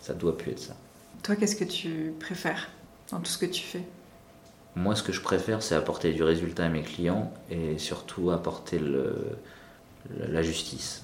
Ça 0.00 0.14
doit 0.14 0.36
plus 0.36 0.52
être 0.52 0.58
ça. 0.58 0.76
Toi, 1.22 1.36
qu'est-ce 1.36 1.56
que 1.56 1.64
tu 1.64 2.12
préfères 2.18 2.68
dans 3.10 3.18
tout 3.18 3.30
ce 3.30 3.38
que 3.38 3.46
tu 3.46 3.62
fais? 3.62 3.82
Moi, 4.76 4.94
ce 4.94 5.02
que 5.02 5.12
je 5.12 5.20
préfère, 5.20 5.62
c'est 5.62 5.74
apporter 5.74 6.12
du 6.12 6.22
résultat 6.22 6.66
à 6.66 6.68
mes 6.68 6.82
clients 6.82 7.32
et 7.50 7.78
surtout 7.78 8.30
apporter 8.30 8.78
le... 8.78 9.16
la 10.10 10.42
justice. 10.42 11.02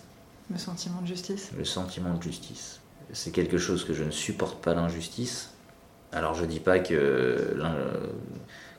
Le 0.50 0.58
sentiment 0.58 1.00
de 1.00 1.06
justice? 1.06 1.50
Le 1.56 1.64
sentiment 1.64 2.14
de 2.14 2.22
justice. 2.22 2.80
C'est 3.12 3.32
quelque 3.32 3.58
chose 3.58 3.84
que 3.84 3.94
je 3.94 4.04
ne 4.04 4.10
supporte 4.10 4.62
pas 4.62 4.74
l'injustice. 4.74 5.50
Alors 6.12 6.34
je 6.34 6.44
dis 6.44 6.60
pas 6.60 6.78
que 6.78 7.56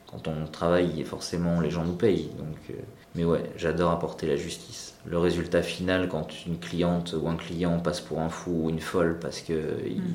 quand 0.06 0.28
on 0.28 0.46
travaille, 0.46 1.04
forcément 1.04 1.60
les 1.60 1.70
gens 1.70 1.84
nous 1.84 1.96
payent. 1.96 2.30
Donc, 2.38 2.56
euh, 2.70 2.74
mais 3.16 3.24
ouais, 3.24 3.50
j'adore 3.56 3.90
apporter 3.90 4.26
la 4.26 4.36
justice. 4.36 4.94
Le 5.06 5.18
résultat 5.18 5.62
final, 5.62 6.08
quand 6.08 6.46
une 6.46 6.58
cliente 6.58 7.14
ou 7.20 7.28
un 7.28 7.36
client 7.36 7.78
passe 7.80 8.00
pour 8.00 8.20
un 8.20 8.28
fou 8.28 8.64
ou 8.64 8.70
une 8.70 8.80
folle 8.80 9.18
parce 9.18 9.40
que 9.40 9.52
mm. 9.52 10.14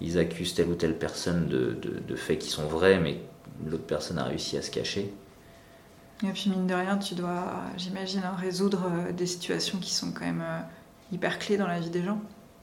ils, 0.00 0.18
accusent 0.18 0.54
telle 0.54 0.68
ou 0.68 0.74
telle 0.74 0.98
personne 0.98 1.48
de, 1.48 1.76
de 2.06 2.16
faits 2.16 2.38
qui 2.38 2.50
sont 2.50 2.66
vrais, 2.66 2.98
mais 2.98 3.20
l'autre 3.66 3.84
personne 3.84 4.18
a 4.18 4.24
réussi 4.24 4.56
à 4.56 4.62
se 4.62 4.70
cacher. 4.70 5.12
Et 6.26 6.30
puis 6.32 6.50
mine 6.50 6.66
de 6.66 6.74
rien, 6.74 6.98
tu 6.98 7.14
dois, 7.14 7.44
j'imagine, 7.76 8.22
hein, 8.24 8.34
résoudre 8.36 8.86
euh, 8.90 9.12
des 9.12 9.26
situations 9.26 9.78
qui 9.78 9.94
sont 9.94 10.10
quand 10.10 10.24
même 10.24 10.42
euh, 10.44 10.60
hyper 11.12 11.38
clés 11.38 11.56
dans 11.56 11.68
la 11.68 11.78
vie 11.78 11.90
des 11.90 12.02
gens. 12.02 12.20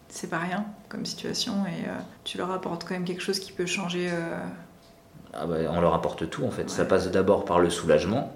C'est 0.10 0.30
pas 0.30 0.40
rien 0.40 0.66
comme 0.90 1.06
situation 1.06 1.66
et 1.66 1.90
tu 2.24 2.38
leur 2.38 2.52
apportes 2.52 2.84
quand 2.84 2.94
même 2.94 3.06
quelque 3.06 3.24
chose 3.24 3.40
qui 3.40 3.52
peut 3.52 3.66
changer 3.66 4.08
ah 5.34 5.46
bah, 5.46 5.56
on 5.70 5.82
leur 5.82 5.94
apporte 5.94 6.30
tout 6.30 6.46
en 6.46 6.52
fait. 6.52 6.70
Ça 6.70 6.86
passe 6.86 7.12
d'abord 7.12 7.44
par 7.44 7.60
le 7.60 7.70
soulagement. 7.70 8.32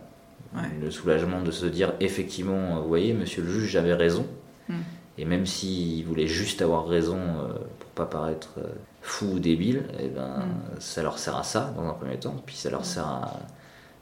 Le 0.82 0.89
soulagement 0.89 1.41
de 1.41 1.51
se 1.51 1.65
dire 1.65 1.94
effectivement, 2.00 2.82
vous 2.82 2.88
voyez, 2.88 3.13
monsieur 3.13 3.44
le 3.44 3.50
juge, 3.50 3.70
j'avais 3.70 3.94
raison. 3.94 4.25
Hmm. 4.68 4.82
Et 5.18 5.25
même 5.25 5.46
s'il 5.46 6.06
voulait 6.06 6.27
juste 6.27 6.62
avoir 6.62 6.88
raison 6.88 7.18
euh, 7.18 7.53
pour 7.79 7.89
pas 7.94 8.06
paraître 8.06 8.56
euh, 8.58 8.68
fou 9.01 9.34
ou 9.34 9.39
débile, 9.39 9.84
eh 10.00 10.08
ben, 10.08 10.39
hmm. 10.39 10.79
ça 10.79 11.03
leur 11.03 11.20
sert 11.20 11.36
à 11.36 11.44
ça 11.44 11.74
dans 11.75 11.88
un 11.88 11.94
premier 11.94 12.18
temps, 12.18 12.36
puis 12.46 12.56
ça 12.56 12.70
leur 12.70 12.86
sert 12.86 13.06
à, 13.06 13.39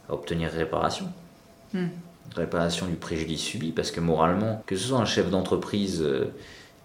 obtenir 0.09 0.49
réparation. 0.49 1.07
Hmm. 1.73 1.87
Réparation 2.35 2.85
du 2.85 2.95
préjudice 2.95 3.41
subi, 3.41 3.71
parce 3.71 3.91
que 3.91 3.99
moralement, 3.99 4.63
que 4.67 4.77
ce 4.77 4.87
soit 4.87 4.99
un 4.99 5.05
chef 5.05 5.29
d'entreprise 5.29 6.01
euh, 6.01 6.31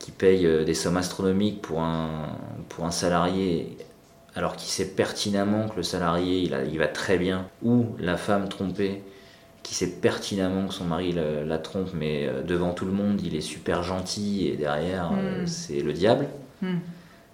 qui 0.00 0.10
paye 0.10 0.64
des 0.64 0.74
sommes 0.74 0.96
astronomiques 0.96 1.62
pour 1.62 1.82
un, 1.82 2.26
pour 2.68 2.84
un 2.84 2.90
salarié 2.90 3.76
alors 4.34 4.56
qu'il 4.56 4.68
sait 4.68 4.88
pertinemment 4.88 5.68
que 5.68 5.76
le 5.76 5.82
salarié 5.82 6.40
il, 6.40 6.78
va 6.78 6.88
très 6.88 7.18
bien, 7.18 7.46
ou 7.62 7.86
la 7.98 8.16
femme 8.16 8.48
trompée 8.48 9.02
qui 9.62 9.74
sait 9.74 9.88
pertinemment 9.88 10.66
que 10.66 10.74
son 10.74 10.84
mari 10.84 11.12
la, 11.12 11.58
trompe, 11.58 11.90
mais 11.94 12.26
euh, 12.26 12.42
devant 12.42 12.72
tout 12.72 12.84
le 12.84 12.92
monde 12.92 13.20
il 13.22 13.34
est 13.34 13.40
super 13.40 13.82
gentil 13.82 14.48
et 14.48 14.56
derrière 14.56 15.12
euh, 15.12 15.42
hmm. 15.42 15.46
c'est 15.46 15.80
le 15.80 15.92
diable, 15.92 16.28
hmm. 16.62 16.78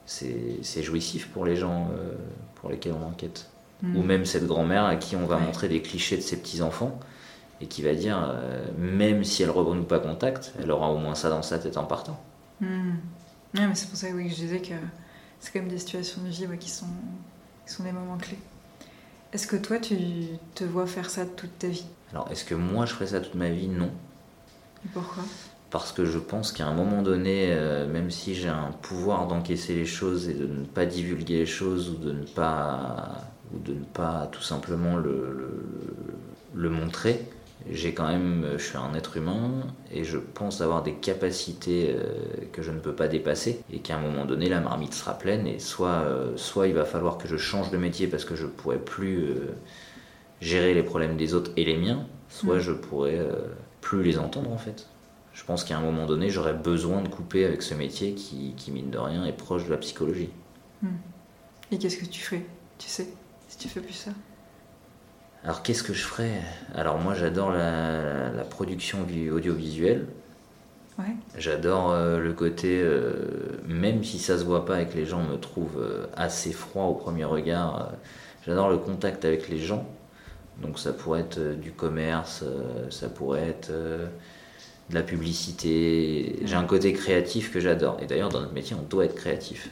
c'est 0.06 0.82
jouissif 0.82 1.28
pour 1.28 1.44
les 1.44 1.56
gens 1.56 1.88
euh, 1.92 2.12
pour 2.56 2.70
lesquels 2.70 2.92
on 2.92 3.06
enquête. 3.06 3.50
Hmm. 3.82 3.97
Ou 3.97 4.02
même 4.02 4.25
cette 4.25 4.47
grand-mère 4.47 4.85
à 4.85 4.97
qui 4.97 5.16
on 5.16 5.26
va 5.26 5.38
montrer 5.38 5.68
des 5.68 5.80
clichés 5.80 6.16
de 6.16 6.23
ses 6.23 6.37
petits-enfants 6.37 6.99
et 7.61 7.66
qui 7.66 7.82
va 7.82 7.92
dire, 7.94 8.37
même 8.78 9.25
si 9.25 9.42
elle 9.42 9.49
ne 9.49 9.54
renoue 9.54 9.82
pas 9.82 9.99
contact, 9.99 10.52
elle 10.62 10.70
aura 10.70 10.92
au 10.92 10.99
moins 10.99 11.16
ça 11.16 11.28
dans 11.28 11.42
sa 11.42 11.58
tête 11.58 11.76
en 11.76 11.85
partant. 11.85 12.23
mais 12.61 13.75
c'est 13.75 13.88
pour 13.88 13.97
ça 13.97 14.06
oui, 14.14 14.25
que 14.25 14.30
je 14.30 14.37
disais 14.37 14.61
que 14.61 14.75
c'est 15.40 15.52
quand 15.52 15.61
même 15.61 15.68
des 15.68 15.78
situations 15.78 16.23
de 16.23 16.28
vie 16.28 16.47
qui, 16.61 16.70
sont, 16.70 16.87
qui 17.66 17.73
sont 17.73 17.82
des 17.82 17.90
moments 17.90 18.16
clés. 18.16 18.38
Est-ce 19.32 19.47
que 19.47 19.56
toi, 19.56 19.78
tu 19.78 19.97
te 20.54 20.64
vois 20.64 20.87
faire 20.87 21.11
ça 21.11 21.26
toute 21.26 21.58
ta 21.58 21.66
vie? 21.68 21.87
Alors, 22.12 22.30
est-ce 22.30 22.44
que 22.44 22.54
moi, 22.54 22.84
je 22.86 22.92
ferais 22.92 23.06
ça 23.08 23.20
toute 23.20 23.34
ma 23.34 23.48
vie? 23.50 23.68
Non. 23.68 23.90
Et 24.84 24.88
pourquoi? 24.88 25.24
Parce 25.70 25.92
que 25.92 26.06
je 26.06 26.18
pense 26.18 26.52
qu'à 26.52 26.66
un 26.66 26.72
moment 26.72 27.02
donné, 27.02 27.48
euh, 27.52 27.86
même 27.86 28.10
si 28.10 28.34
j'ai 28.34 28.48
un 28.48 28.70
pouvoir 28.80 29.26
d'encaisser 29.26 29.74
les 29.74 29.84
choses 29.84 30.28
et 30.28 30.34
de 30.34 30.46
ne 30.46 30.64
pas 30.64 30.86
divulguer 30.86 31.38
les 31.38 31.46
choses 31.46 31.90
ou 31.90 31.96
de 31.96 32.10
ne 32.12 32.24
pas, 32.24 33.34
ou 33.54 33.58
de 33.58 33.74
ne 33.74 33.84
pas 33.84 34.28
tout 34.32 34.40
simplement 34.40 34.96
le, 34.96 35.30
le, 35.30 35.64
le 36.54 36.70
montrer, 36.70 37.28
j'ai 37.70 37.92
quand 37.92 38.08
même, 38.08 38.46
je 38.56 38.62
suis 38.64 38.78
un 38.78 38.94
être 38.94 39.18
humain 39.18 39.66
et 39.92 40.04
je 40.04 40.16
pense 40.16 40.62
avoir 40.62 40.82
des 40.82 40.94
capacités 40.94 41.94
euh, 41.94 42.14
que 42.52 42.62
je 42.62 42.70
ne 42.70 42.78
peux 42.78 42.94
pas 42.94 43.08
dépasser 43.08 43.60
et 43.70 43.80
qu'à 43.80 43.96
un 43.96 44.00
moment 44.00 44.24
donné 44.24 44.48
la 44.48 44.60
marmite 44.60 44.94
sera 44.94 45.18
pleine 45.18 45.46
et 45.46 45.58
soit, 45.58 45.88
euh, 46.06 46.32
soit 46.36 46.68
il 46.68 46.74
va 46.74 46.84
falloir 46.86 47.18
que 47.18 47.28
je 47.28 47.36
change 47.36 47.70
de 47.70 47.76
métier 47.76 48.06
parce 48.06 48.24
que 48.24 48.37
je 48.37 48.44
ne 48.44 48.50
pourrai 48.50 48.78
plus 48.78 49.24
euh, 49.24 49.54
gérer 50.40 50.74
les 50.74 50.83
problèmes 50.83 51.16
des 51.16 51.35
autres 51.35 51.51
et 51.57 51.64
les 51.64 51.77
miens, 51.77 52.07
soit 52.29 52.57
mm. 52.57 52.61
je 52.61 52.72
pourrai 52.72 53.18
plus 53.81 54.03
les 54.03 54.18
entendre 54.18 54.51
en 54.53 54.59
fait. 54.59 54.87
Je 55.33 55.44
pense 55.44 55.64
qu'à 55.64 55.79
un 55.79 55.81
moment 55.81 56.07
donné 56.07 56.31
j'aurais 56.31 56.55
besoin 56.55 57.03
de 57.03 57.09
couper 57.09 57.44
avec 57.44 57.62
ce 57.62 57.74
métier 57.74 58.14
qui, 58.14 58.55
qui, 58.57 58.72
mine 58.72 58.90
de 58.90 58.98
rien 58.98 59.24
est 59.24 59.33
proche 59.33 59.64
de 59.66 59.70
la 59.70 59.77
psychologie. 59.79 60.31
Mm. 60.83 60.88
Et 61.70 61.79
qu'est-ce 61.79 61.98
que 61.98 62.07
tu 62.07 62.20
ferais, 62.20 62.42
tu 62.79 62.88
sais, 62.88 63.09
si 63.48 63.59
tu 63.59 63.68
fais 63.68 63.81
plus 63.81 63.92
ça? 63.92 64.11
Alors 65.44 65.62
qu'est-ce 65.62 65.83
que 65.83 65.92
je 65.92 66.05
ferais? 66.05 66.42
Alors 66.74 66.98
moi 66.98 67.14
j'adore 67.14 67.53
la, 67.53 68.44
production 68.51 69.07
audiovisuelle. 69.33 70.07
Ouais. 70.98 71.14
J'adore 71.37 71.92
euh, 71.92 72.18
le 72.18 72.33
côté, 72.33 72.81
euh, 72.83 73.61
même 73.68 74.03
si 74.03 74.18
ça 74.18 74.37
se 74.37 74.42
voit 74.42 74.64
pas 74.64 74.83
et 74.83 74.87
que 74.87 74.96
les 74.96 75.07
gens 75.07 75.22
me 75.22 75.37
trouvent 75.37 75.81
euh, 75.81 76.07
assez 76.16 76.51
froid 76.51 76.87
au 76.87 76.94
premier 76.94 77.24
regard, 77.24 77.92
j'adore 78.44 78.68
le 78.68 78.79
contact 78.79 79.24
avec 79.24 79.48
les 79.48 79.59
gens. 79.59 79.87
Donc 80.61 80.79
ça 80.79 80.92
pourrait 80.92 81.21
être 81.21 81.38
du 81.38 81.71
commerce, 81.71 82.44
ça 82.90 83.09
pourrait 83.09 83.49
être 83.49 83.71
de 83.71 84.94
la 84.94 85.03
publicité. 85.03 86.40
J'ai 86.44 86.57
un 86.57 86.64
côté 86.64 86.92
créatif 86.92 87.53
que 87.53 87.61
j'adore. 87.61 87.99
Et 88.03 88.07
d'ailleurs 88.07 88.29
dans 88.29 88.40
notre 88.40 88.55
métier 88.55 88.77
on 88.79 88.83
doit 88.83 89.05
être 89.05 89.14
créatif. 89.14 89.71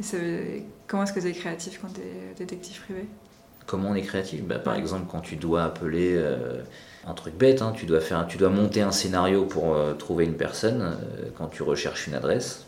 Et 0.00 0.64
comment 0.86 1.02
est-ce 1.02 1.12
que 1.12 1.20
tu 1.20 1.28
es 1.28 1.32
créatif 1.32 1.80
quand 1.80 1.92
tu 1.92 2.00
es 2.00 2.34
détective 2.36 2.80
privé? 2.82 3.06
Comment 3.66 3.90
on 3.90 3.94
est 3.94 4.02
créatif? 4.02 4.42
Bah, 4.44 4.58
Par 4.58 4.76
exemple, 4.76 5.06
quand 5.10 5.20
tu 5.20 5.36
dois 5.36 5.64
appeler 5.64 6.14
euh, 6.14 6.62
un 7.06 7.14
truc 7.14 7.36
bête, 7.36 7.62
hein, 7.62 7.72
tu, 7.76 7.84
dois 7.84 8.00
faire, 8.00 8.26
tu 8.26 8.38
dois 8.38 8.48
monter 8.48 8.80
un 8.80 8.92
scénario 8.92 9.44
pour 9.44 9.74
euh, 9.74 9.92
trouver 9.94 10.24
une 10.24 10.36
personne, 10.36 10.80
euh, 10.82 11.28
quand 11.36 11.48
tu 11.48 11.62
recherches 11.62 12.06
une 12.06 12.14
adresse. 12.14 12.64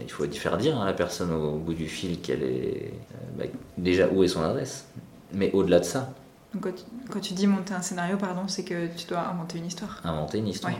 Il 0.00 0.10
faut 0.10 0.24
faire 0.26 0.56
dire 0.56 0.80
à 0.80 0.86
la 0.86 0.92
personne 0.92 1.32
au, 1.32 1.56
bout 1.56 1.74
du 1.74 1.86
fil 1.86 2.20
qu'elle 2.20 2.42
est 2.42 2.92
bah, 3.36 3.44
déjà 3.78 4.08
où 4.08 4.24
est 4.24 4.28
son 4.28 4.42
adresse? 4.42 4.86
Mais 5.32 5.50
au-delà 5.52 5.80
de 5.80 5.84
ça. 5.84 6.12
Donc, 6.54 6.68
quand, 7.10 7.20
tu, 7.20 7.34
dis 7.34 7.46
monter 7.46 7.74
un 7.74 7.82
scénario, 7.82 8.16
pardon, 8.16 8.46
c'est 8.46 8.64
que 8.64 8.86
tu 8.88 9.06
dois 9.06 9.20
inventer 9.20 9.58
une 9.58 9.66
histoire. 9.66 10.00
Inventer 10.04 10.38
une 10.38 10.48
histoire. 10.48 10.74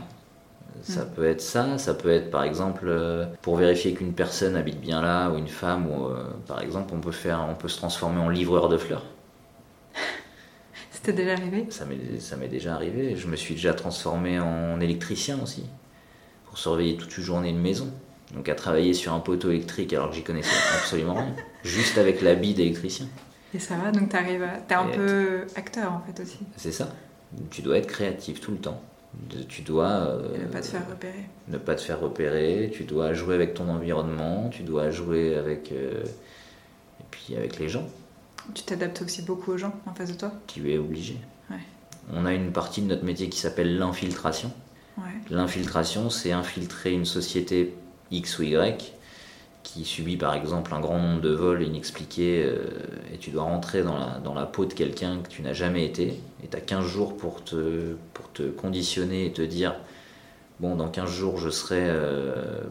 Ça 0.82 1.04
mm. 1.04 1.10
peut 1.14 1.24
être 1.24 1.40
ça, 1.40 1.78
ça 1.78 1.94
peut 1.94 2.10
être 2.10 2.30
par 2.30 2.44
exemple 2.44 2.90
pour 3.42 3.56
vérifier 3.56 3.92
qu'une 3.92 4.14
personne 4.14 4.56
habite 4.56 4.80
bien 4.80 5.02
là 5.02 5.28
ou 5.30 5.36
une 5.36 5.48
femme 5.48 5.86
ou 5.86 6.08
par 6.46 6.62
exemple 6.62 6.94
on 6.94 7.00
peut 7.00 7.12
faire 7.12 7.46
on 7.48 7.54
peut 7.54 7.68
se 7.68 7.76
transformer 7.76 8.20
en 8.20 8.30
livreur 8.30 8.70
de 8.70 8.78
fleurs. 8.78 9.04
C'était 10.90 11.12
déjà 11.12 11.32
arrivé 11.34 11.66
Ça 11.68 11.84
m'est 11.84 12.48
déjà 12.48 12.74
arrivé. 12.74 13.16
Je 13.16 13.26
me 13.26 13.36
suis 13.36 13.54
déjà 13.54 13.74
transformé 13.74 14.40
en 14.40 14.80
électricien 14.80 15.38
aussi, 15.42 15.66
pour 16.46 16.58
surveiller 16.58 16.96
toute 16.96 17.16
une 17.18 17.24
journée 17.24 17.50
une 17.50 17.60
maison. 17.60 17.88
Donc 18.34 18.48
à 18.48 18.54
travailler 18.54 18.94
sur 18.94 19.12
un 19.12 19.20
poteau 19.20 19.50
électrique 19.50 19.92
alors 19.92 20.10
que 20.10 20.16
j'y 20.16 20.22
connaissais 20.22 20.56
absolument 20.78 21.14
rien, 21.14 21.34
juste 21.64 21.98
avec 21.98 22.22
l'habit 22.22 22.54
d'électricien. 22.54 23.06
Et 23.54 23.58
ça 23.58 23.76
va, 23.76 23.90
donc 23.90 24.08
t'arrives 24.08 24.42
à... 24.42 24.58
t'es 24.58 24.74
un 24.74 24.86
peu 24.86 25.46
acteur 25.56 25.92
en 25.92 26.00
fait 26.00 26.22
aussi. 26.22 26.38
C'est 26.56 26.72
ça. 26.72 26.88
Tu 27.50 27.62
dois 27.62 27.78
être 27.78 27.86
créatif 27.86 28.40
tout 28.40 28.52
le 28.52 28.58
temps. 28.58 28.80
Tu 29.48 29.62
dois... 29.62 29.90
Euh, 29.90 30.38
ne 30.38 30.46
pas 30.46 30.60
te 30.60 30.66
faire 30.66 30.88
repérer. 30.88 31.26
Ne 31.48 31.58
pas 31.58 31.74
te 31.74 31.82
faire 31.82 32.00
repérer, 32.00 32.70
tu 32.72 32.84
dois 32.84 33.12
jouer 33.12 33.34
avec 33.34 33.52
ton 33.54 33.68
environnement, 33.68 34.48
tu 34.48 34.62
dois 34.62 34.90
jouer 34.90 35.36
avec... 35.36 35.70
Euh, 35.72 36.02
et 36.04 37.04
puis 37.10 37.36
avec 37.36 37.58
les 37.58 37.68
gens. 37.68 37.86
Tu 38.54 38.62
t'adaptes 38.62 39.02
aussi 39.02 39.22
beaucoup 39.22 39.52
aux 39.52 39.58
gens 39.58 39.74
en 39.86 39.94
face 39.94 40.10
de 40.12 40.16
toi 40.16 40.32
Tu 40.46 40.72
es 40.72 40.78
obligé. 40.78 41.16
On 42.12 42.26
a 42.26 42.34
une 42.34 42.50
partie 42.52 42.82
de 42.82 42.88
notre 42.88 43.04
métier 43.04 43.28
qui 43.28 43.38
s'appelle 43.38 43.78
l'infiltration. 43.78 44.50
L'infiltration, 45.30 46.10
c'est 46.10 46.32
infiltrer 46.32 46.92
une 46.92 47.04
société 47.04 47.74
X 48.10 48.38
ou 48.38 48.42
Y 48.42 48.92
qui 49.62 49.84
subit 49.84 50.16
par 50.16 50.34
exemple 50.34 50.74
un 50.74 50.80
grand 50.80 50.98
nombre 50.98 51.20
de 51.20 51.32
vols 51.32 51.62
inexpliqués 51.62 52.44
euh, 52.44 52.66
et 53.12 53.18
tu 53.18 53.30
dois 53.30 53.44
rentrer 53.44 53.82
dans 53.82 53.96
la, 53.96 54.18
dans 54.18 54.34
la 54.34 54.46
peau 54.46 54.64
de 54.64 54.74
quelqu'un 54.74 55.18
que 55.22 55.28
tu 55.28 55.42
n'as 55.42 55.52
jamais 55.52 55.84
été 55.84 56.20
et 56.42 56.48
tu 56.50 56.56
as 56.56 56.60
15 56.60 56.84
jours 56.84 57.16
pour 57.16 57.44
te, 57.44 57.94
pour 58.12 58.30
te 58.32 58.42
conditionner 58.42 59.26
et 59.26 59.32
te 59.32 59.42
dire 59.42 59.74
bon 60.60 60.74
dans 60.76 60.88
15 60.88 61.10
jours 61.10 61.38
je 61.38 61.50
serai 61.50 61.82
euh, 61.82 62.62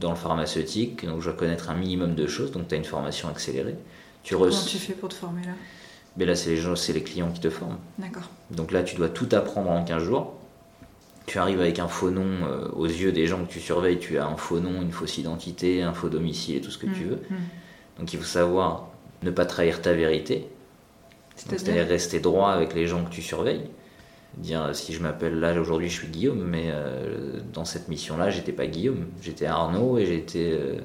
dans 0.00 0.10
le 0.10 0.16
pharmaceutique 0.16 1.04
donc 1.06 1.20
je 1.20 1.26
dois 1.26 1.36
connaître 1.36 1.70
un 1.70 1.74
minimum 1.74 2.14
de 2.14 2.26
choses 2.26 2.50
donc 2.50 2.68
tu 2.68 2.74
as 2.74 2.78
une 2.78 2.84
formation 2.84 3.28
accélérée 3.28 3.76
Comment 4.30 4.50
tu 4.50 4.78
fais 4.78 4.94
pour 4.94 5.08
te 5.10 5.14
former 5.14 5.44
là? 5.44 5.52
Mais 6.16 6.24
là, 6.24 6.36
c'est 6.36 6.50
les, 6.50 6.56
gens, 6.56 6.76
c'est 6.76 6.92
les 6.92 7.02
clients 7.02 7.30
qui 7.30 7.40
te 7.40 7.50
forment. 7.50 7.78
D'accord. 7.98 8.30
Donc 8.50 8.70
là, 8.70 8.82
tu 8.82 8.94
dois 8.94 9.08
tout 9.08 9.28
apprendre 9.32 9.70
en 9.70 9.84
15 9.84 10.02
jours. 10.04 10.34
Tu 11.26 11.38
arrives 11.38 11.60
avec 11.60 11.78
un 11.78 11.88
faux 11.88 12.10
nom 12.10 12.26
euh, 12.44 12.68
aux 12.72 12.86
yeux 12.86 13.12
des 13.12 13.26
gens 13.26 13.44
que 13.44 13.50
tu 13.50 13.60
surveilles. 13.60 13.98
Tu 13.98 14.18
as 14.18 14.26
un 14.26 14.36
faux 14.36 14.60
nom, 14.60 14.82
une 14.82 14.92
fausse 14.92 15.18
identité, 15.18 15.82
un 15.82 15.94
faux 15.94 16.08
domicile 16.08 16.56
et 16.56 16.60
tout 16.60 16.70
ce 16.70 16.78
que 16.78 16.86
tu 16.86 17.04
mmh, 17.04 17.08
veux. 17.08 17.22
Mmh. 17.30 17.34
Donc 17.98 18.12
il 18.12 18.18
faut 18.18 18.24
savoir 18.24 18.88
ne 19.22 19.30
pas 19.30 19.46
trahir 19.46 19.80
ta 19.80 19.92
vérité. 19.94 20.48
C'est-à-dire 21.36 21.86
rester 21.86 22.20
droit 22.20 22.50
avec 22.50 22.74
les 22.74 22.86
gens 22.86 23.04
que 23.04 23.10
tu 23.10 23.22
surveilles. 23.22 23.68
Dire 24.36 24.70
si 24.74 24.92
je 24.92 25.00
m'appelle 25.00 25.38
là 25.38 25.58
aujourd'hui 25.60 25.88
je 25.88 26.00
suis 26.00 26.08
Guillaume, 26.08 26.44
mais 26.44 26.66
euh, 26.68 27.40
dans 27.52 27.64
cette 27.64 27.88
mission-là 27.88 28.30
j'étais 28.30 28.52
pas 28.52 28.66
Guillaume, 28.66 29.06
j'étais 29.22 29.46
Arnaud 29.46 29.96
et 29.98 30.06
j'étais 30.06 30.50
euh, 30.52 30.78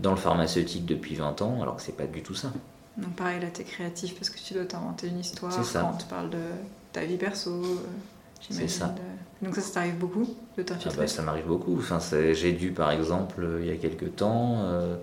dans 0.00 0.12
le 0.12 0.16
pharmaceutique 0.16 0.86
depuis 0.86 1.14
20 1.14 1.42
ans, 1.42 1.60
alors 1.62 1.76
que 1.76 1.82
c'est 1.82 1.96
pas 1.96 2.06
du 2.06 2.22
tout 2.22 2.34
ça. 2.34 2.52
Donc 2.96 3.14
pareil, 3.14 3.40
là, 3.40 3.48
tu 3.52 3.60
es 3.60 3.64
créatif 3.64 4.14
parce 4.14 4.30
que 4.30 4.38
tu 4.38 4.54
dois 4.54 4.64
t'inventer 4.64 5.08
une 5.08 5.18
histoire 5.18 5.52
quand 5.54 5.90
on 5.94 5.96
te 5.98 6.04
parle 6.04 6.30
de 6.30 6.38
ta 6.92 7.04
vie 7.04 7.16
perso. 7.18 7.62
C'est 8.48 8.68
ça. 8.68 8.94
Donc 9.42 9.54
ça, 9.54 9.60
ça 9.60 9.74
t'arrive 9.74 9.96
beaucoup 9.98 10.24
de 10.24 10.62
Ah 10.62 10.64
t'infiltrer 10.64 10.98
bah, 11.02 11.06
ça 11.06 11.22
m'arrive 11.22 11.46
beaucoup. 11.46 11.76
Enfin, 11.78 11.98
j'ai 12.32 12.52
dû, 12.52 12.72
par 12.72 12.90
exemple, 12.90 13.42
euh, 13.42 13.60
il 13.60 13.66
y 13.66 13.70
a 13.70 13.76
quelques 13.76 14.16
temps, 14.16 14.62
euh, 14.64 14.96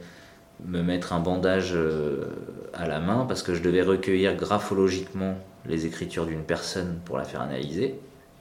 me 0.65 0.82
mettre 0.82 1.13
un 1.13 1.19
bandage 1.19 1.72
euh, 1.74 2.26
à 2.74 2.88
la 2.88 3.00
main 3.00 3.26
parce 3.28 3.43
que 3.43 3.54
je 3.54 3.62
devais 3.62 3.82
recueillir 3.84 4.36
graphologiquement 4.36 5.36
les 5.65 5.86
écritures 5.86 6.26
d'une 6.26 6.43
personne 6.43 7.00
pour 7.06 7.17
la 7.17 7.24
faire 7.26 7.41
analyser 7.41 7.96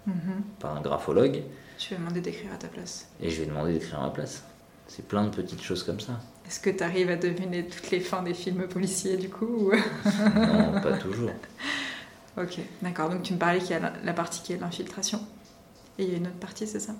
Mhm. 0.07 0.42
par 0.59 0.76
un 0.76 0.81
graphologue 0.81 1.42
Je 1.78 1.90
vais 1.90 1.96
demander 1.96 2.20
d'écrire 2.20 2.52
à 2.52 2.57
ta 2.57 2.66
place. 2.68 3.07
et 3.20 3.31
je 3.31 3.40
vais 3.40 3.46
demander 3.46 3.72
d'écrire 3.74 4.00
à 4.00 4.02
ma 4.07 4.11
place. 4.11 4.42
C'est 4.88 5.07
plein 5.07 5.22
de 5.24 5.28
petites 5.31 5.62
choses 5.62 5.85
comme 5.85 6.00
ça. 6.00 6.14
Est-ce 6.46 6.59
que 6.59 6.70
tu 6.70 6.83
arrives 6.83 7.09
à 7.11 7.14
deviner 7.16 7.66
toutes 7.66 7.90
les 7.92 8.00
fins 8.00 8.22
des 8.22 8.35
films 8.35 8.66
policiers 8.66 9.16
du 9.16 9.28
coup 9.28 9.46
ou- 9.70 9.72
Non, 9.72 10.81
pas 10.81 10.96
toujours. 10.98 11.31
Ok, 12.38 12.59
d'accord. 12.81 13.11
Donc 13.11 13.22
tu 13.22 13.35
me 13.35 13.38
parlais 13.38 13.59
qu'il 13.61 13.70
y 13.72 13.74
a 13.74 13.92
la 14.02 14.12
partie 14.14 14.40
qui 14.42 14.55
est 14.55 14.59
l'infiltration. 14.59 15.20
Et 15.98 16.05
il 16.05 16.11
y 16.11 16.14
a 16.14 16.16
une 16.18 16.26
autre 16.26 16.37
partie, 16.37 16.66
c'est 16.66 16.81
ça? 16.81 16.94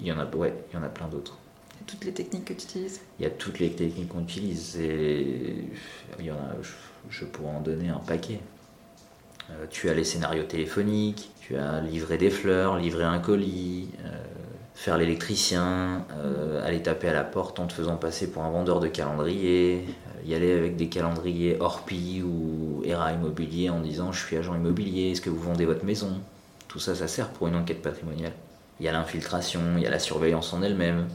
Il 0.00 0.06
y 0.06 0.12
en 0.12 0.18
a, 0.18 0.26
ouais, 0.36 0.54
il 0.70 0.76
y 0.76 0.78
en 0.78 0.82
a 0.82 0.88
plein 0.88 1.08
d'autres. 1.08 1.38
Toutes 1.86 2.04
les 2.04 2.12
techniques 2.12 2.44
que 2.44 2.52
tu 2.52 2.64
utilises? 2.64 3.00
Il 3.18 3.22
y 3.22 3.26
a 3.26 3.30
toutes 3.30 3.58
les 3.58 3.70
techniques 3.72 4.08
qu'on 4.08 4.22
utilise. 4.22 4.76
Et 4.78 5.64
il 6.18 6.24
y 6.24 6.30
en 6.30 6.36
a, 6.36 6.54
je, 6.62 6.72
je 7.08 7.24
pourrais 7.24 7.50
en 7.50 7.60
donner 7.60 7.88
un 7.88 7.98
paquet. 7.98 8.40
Euh, 9.50 9.66
tu 9.70 9.88
as 9.88 9.94
les 9.94 10.04
scénarios 10.04 10.44
téléphoniques, 10.44 11.30
tu 11.40 11.56
as 11.56 11.80
livrer 11.80 12.18
des 12.18 12.30
fleurs, 12.30 12.76
livrer 12.76 13.04
un 13.04 13.18
colis, 13.18 13.88
euh, 14.04 14.24
faire 14.74 14.96
l'électricien, 14.98 16.06
euh, 16.12 16.64
aller 16.64 16.82
taper 16.82 17.08
à 17.08 17.12
la 17.14 17.24
porte 17.24 17.58
en 17.58 17.66
te 17.66 17.72
faisant 17.72 17.96
passer 17.96 18.30
pour 18.30 18.44
un 18.44 18.50
vendeur 18.50 18.80
de 18.80 18.88
calendrier, 18.88 19.84
y 20.24 20.34
aller 20.34 20.52
avec 20.52 20.76
des 20.76 20.88
calendriers 20.88 21.56
Orpi 21.60 22.22
ou 22.22 22.82
ERA 22.84 23.12
Immobilier 23.12 23.70
en 23.70 23.80
disant 23.80 24.12
je 24.12 24.24
suis 24.24 24.36
agent 24.36 24.54
immobilier, 24.54 25.10
est-ce 25.10 25.20
que 25.20 25.30
vous 25.30 25.40
vendez 25.40 25.64
votre 25.64 25.84
maison? 25.84 26.20
Tout 26.70 26.78
ça, 26.78 26.94
ça 26.94 27.08
sert 27.08 27.30
pour 27.30 27.48
une 27.48 27.56
enquête 27.56 27.82
patrimoniale. 27.82 28.32
Il 28.78 28.86
y 28.86 28.88
a 28.88 28.92
l'infiltration, 28.92 29.60
il 29.76 29.82
y 29.82 29.86
a 29.88 29.90
la 29.90 29.98
surveillance 29.98 30.52
en 30.52 30.62
elle-même. 30.62 31.08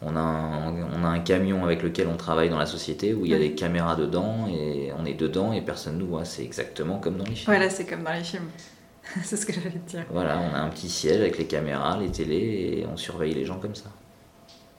On 0.00 0.16
a, 0.16 0.20
un, 0.20 0.72
on 0.72 1.04
a 1.04 1.08
un 1.08 1.18
camion 1.18 1.62
avec 1.64 1.82
lequel 1.82 2.08
on 2.08 2.16
travaille 2.16 2.48
dans 2.48 2.56
la 2.58 2.64
société 2.64 3.12
où 3.12 3.26
il 3.26 3.30
y 3.30 3.34
a 3.34 3.38
des 3.38 3.54
caméras 3.54 3.94
dedans 3.94 4.48
et 4.48 4.90
on 4.98 5.04
est 5.04 5.12
dedans 5.12 5.52
et 5.52 5.60
personne 5.60 5.96
ne 5.96 6.00
nous 6.00 6.06
voit. 6.06 6.24
C'est 6.24 6.42
exactement 6.42 6.98
comme 6.98 7.18
dans 7.18 7.26
les 7.26 7.34
films. 7.34 7.54
Voilà, 7.54 7.68
c'est 7.68 7.84
comme 7.84 8.04
dans 8.04 8.14
les 8.14 8.24
films. 8.24 8.48
c'est 9.22 9.36
ce 9.36 9.44
que 9.44 9.52
j'allais 9.52 9.68
te 9.68 9.90
dire. 9.90 10.06
Voilà, 10.08 10.40
on 10.40 10.54
a 10.54 10.60
un 10.60 10.70
petit 10.70 10.88
siège 10.88 11.20
avec 11.20 11.36
les 11.36 11.46
caméras, 11.46 11.98
les 11.98 12.10
télés 12.10 12.78
et 12.78 12.86
on 12.90 12.96
surveille 12.96 13.34
les 13.34 13.44
gens 13.44 13.58
comme 13.58 13.74
ça. 13.74 13.90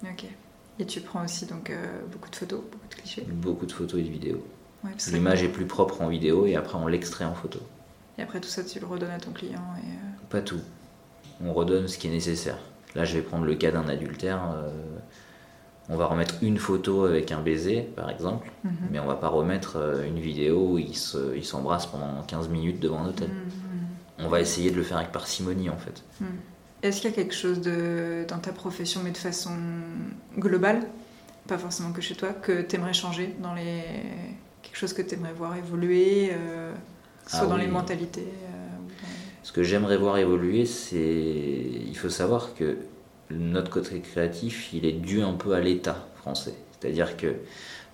Ok. 0.02 0.26
Et 0.80 0.86
tu 0.88 1.02
prends 1.02 1.24
aussi 1.24 1.46
donc 1.46 1.70
euh, 1.70 1.76
beaucoup 2.12 2.32
de 2.32 2.36
photos, 2.36 2.62
beaucoup 2.72 2.88
de 2.90 2.96
clichés. 2.96 3.22
Beaucoup 3.28 3.68
de 3.68 3.72
photos 3.72 4.00
et 4.00 4.04
de 4.04 4.10
vidéos. 4.10 4.44
Ouais, 4.84 4.90
L'image 5.12 5.44
est 5.44 5.50
plus 5.50 5.68
propre 5.68 6.02
en 6.02 6.08
vidéo 6.08 6.48
et 6.48 6.56
après 6.56 6.80
on 6.80 6.88
l'extrait 6.88 7.26
en 7.26 7.36
photo. 7.36 7.60
Et 8.18 8.22
après 8.24 8.40
tout 8.40 8.50
ça, 8.50 8.64
tu 8.64 8.80
le 8.80 8.86
redonnes 8.86 9.12
à 9.12 9.20
ton 9.20 9.32
client. 9.32 9.64
Et, 9.84 9.88
euh, 9.88 10.28
Pas 10.30 10.42
tout. 10.42 10.60
On 11.44 11.54
redonne 11.54 11.88
ce 11.88 11.98
qui 11.98 12.08
est 12.08 12.12
nécessaire. 12.12 12.58
Là, 12.96 13.06
je 13.06 13.16
vais 13.16 13.22
prendre 13.22 13.46
le 13.46 13.56
cas 13.56 13.72
d'un 13.72 13.88
adultère. 13.88 14.42
euh, 14.54 14.70
on 15.90 15.98
va 15.98 16.06
remettre 16.06 16.36
une 16.42 16.58
photo 16.58 17.06
avec 17.06 17.32
un 17.32 17.42
baiser, 17.42 17.82
par 17.82 18.10
exemple, 18.10 18.50
mhm. 18.64 18.72
mais 18.92 19.00
on 19.00 19.08
va 19.08 19.16
pas 19.16 19.28
remettre 19.28 19.78
euh, 19.78 20.06
une 20.08 20.20
vidéo 20.20 20.74
où 20.74 20.78
ils 20.78 20.96
se- 20.96 21.36
ils 21.36 21.44
s'embrassent 21.44 21.88
pendant 21.88 22.22
15 22.24 22.48
minutes 22.50 22.80
devant 22.80 23.00
un 23.02 23.10
hôtel. 23.10 23.28
Mhm. 23.30 24.26
On 24.26 24.28
va 24.30 24.40
essayer 24.40 24.70
de 24.72 24.76
le 24.76 24.84
faire 24.84 24.98
avec 24.98 25.12
parcimonie, 25.12 25.70
en 25.70 25.78
fait. 25.78 26.04
Mhm. 26.22 26.28
Est-ce 26.84 27.02
qu'il 27.02 27.10
y 27.10 27.14
a 27.14 27.16
quelque 27.16 27.34
chose 27.36 27.62
de, 27.62 28.26
dans 28.28 28.38
ta 28.40 28.52
profession, 28.54 29.02
mais 29.04 29.12
de 29.12 29.18
façon 29.18 29.52
globale, 30.38 30.82
pas 31.48 31.58
forcément 31.58 31.92
que 31.92 32.02
chez 32.02 32.16
toi, 32.16 32.30
que 32.30 32.62
tu 32.62 32.76
aimerais 32.76 32.94
changer 32.94 33.36
dans 33.42 33.54
les... 33.54 33.84
Quelque 34.62 34.78
chose 34.78 34.94
que 34.94 35.02
tu 35.02 35.16
aimerais 35.16 35.34
voir 35.34 35.56
évoluer, 35.56 36.32
euh, 36.34 36.74
soit 37.28 37.42
Ah 37.44 37.46
dans 37.48 37.56
oui. 37.56 37.62
les 37.62 37.68
mentalités 37.68 38.22
euh, 38.22 38.78
dans 38.78 38.98
Ce 39.44 39.52
que 39.52 39.64
j'aimerais 39.64 39.98
voir 39.98 40.18
évoluer, 40.18 40.66
c'est. 40.66 40.98
Il 41.00 41.96
faut 41.98 42.10
savoir 42.10 42.54
que 42.56 42.78
notre 43.30 43.70
côté 43.72 44.00
créatif, 44.00 44.74
il 44.74 44.86
est 44.86 44.92
dû 44.92 45.22
un 45.22 45.34
peu 45.34 45.54
à 45.54 45.60
l'État 45.62 45.98
français. 46.18 46.54
C'est-à-dire 46.80 47.16
que 47.18 47.36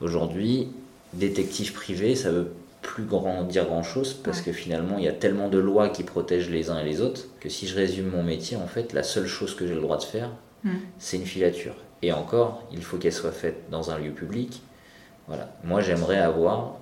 aujourd'hui, 0.01 0.69
détective 1.13 1.73
privé, 1.73 2.15
ça 2.15 2.31
veut 2.31 2.51
plus 2.81 3.03
grand, 3.03 3.43
dire 3.43 3.65
grand 3.65 3.83
chose 3.83 4.13
parce 4.13 4.39
Ouais. 4.39 4.45
que 4.45 4.51
finalement, 4.53 4.97
il 4.97 5.03
y 5.03 5.07
a 5.07 5.13
tellement 5.13 5.49
de 5.49 5.57
lois 5.57 5.89
qui 5.89 6.03
protègent 6.03 6.49
les 6.49 6.69
uns 6.69 6.79
et 6.79 6.85
les 6.85 7.01
autres 7.01 7.25
que 7.39 7.49
si 7.49 7.67
je 7.67 7.75
résume 7.75 8.09
mon 8.09 8.23
métier, 8.23 8.55
en 8.57 8.67
fait, 8.67 8.93
la 8.93 9.03
seule 9.03 9.27
chose 9.27 9.55
que 9.55 9.67
j'ai 9.67 9.73
le 9.75 9.81
droit 9.81 9.97
de 9.97 10.03
faire, 10.03 10.29
Mhm. 10.63 10.79
c'est 10.97 11.17
une 11.17 11.25
filature. 11.25 11.75
Et 12.01 12.13
encore, 12.13 12.63
il 12.71 12.81
faut 12.83 12.97
qu'elle 12.97 13.13
soit 13.13 13.31
faite 13.31 13.63
dans 13.71 13.91
un 13.91 13.97
lieu 13.99 14.11
public. 14.11 14.61
Voilà. 15.27 15.49
Moi, 15.63 15.81
j'aimerais 15.81 16.19
avoir 16.19 16.75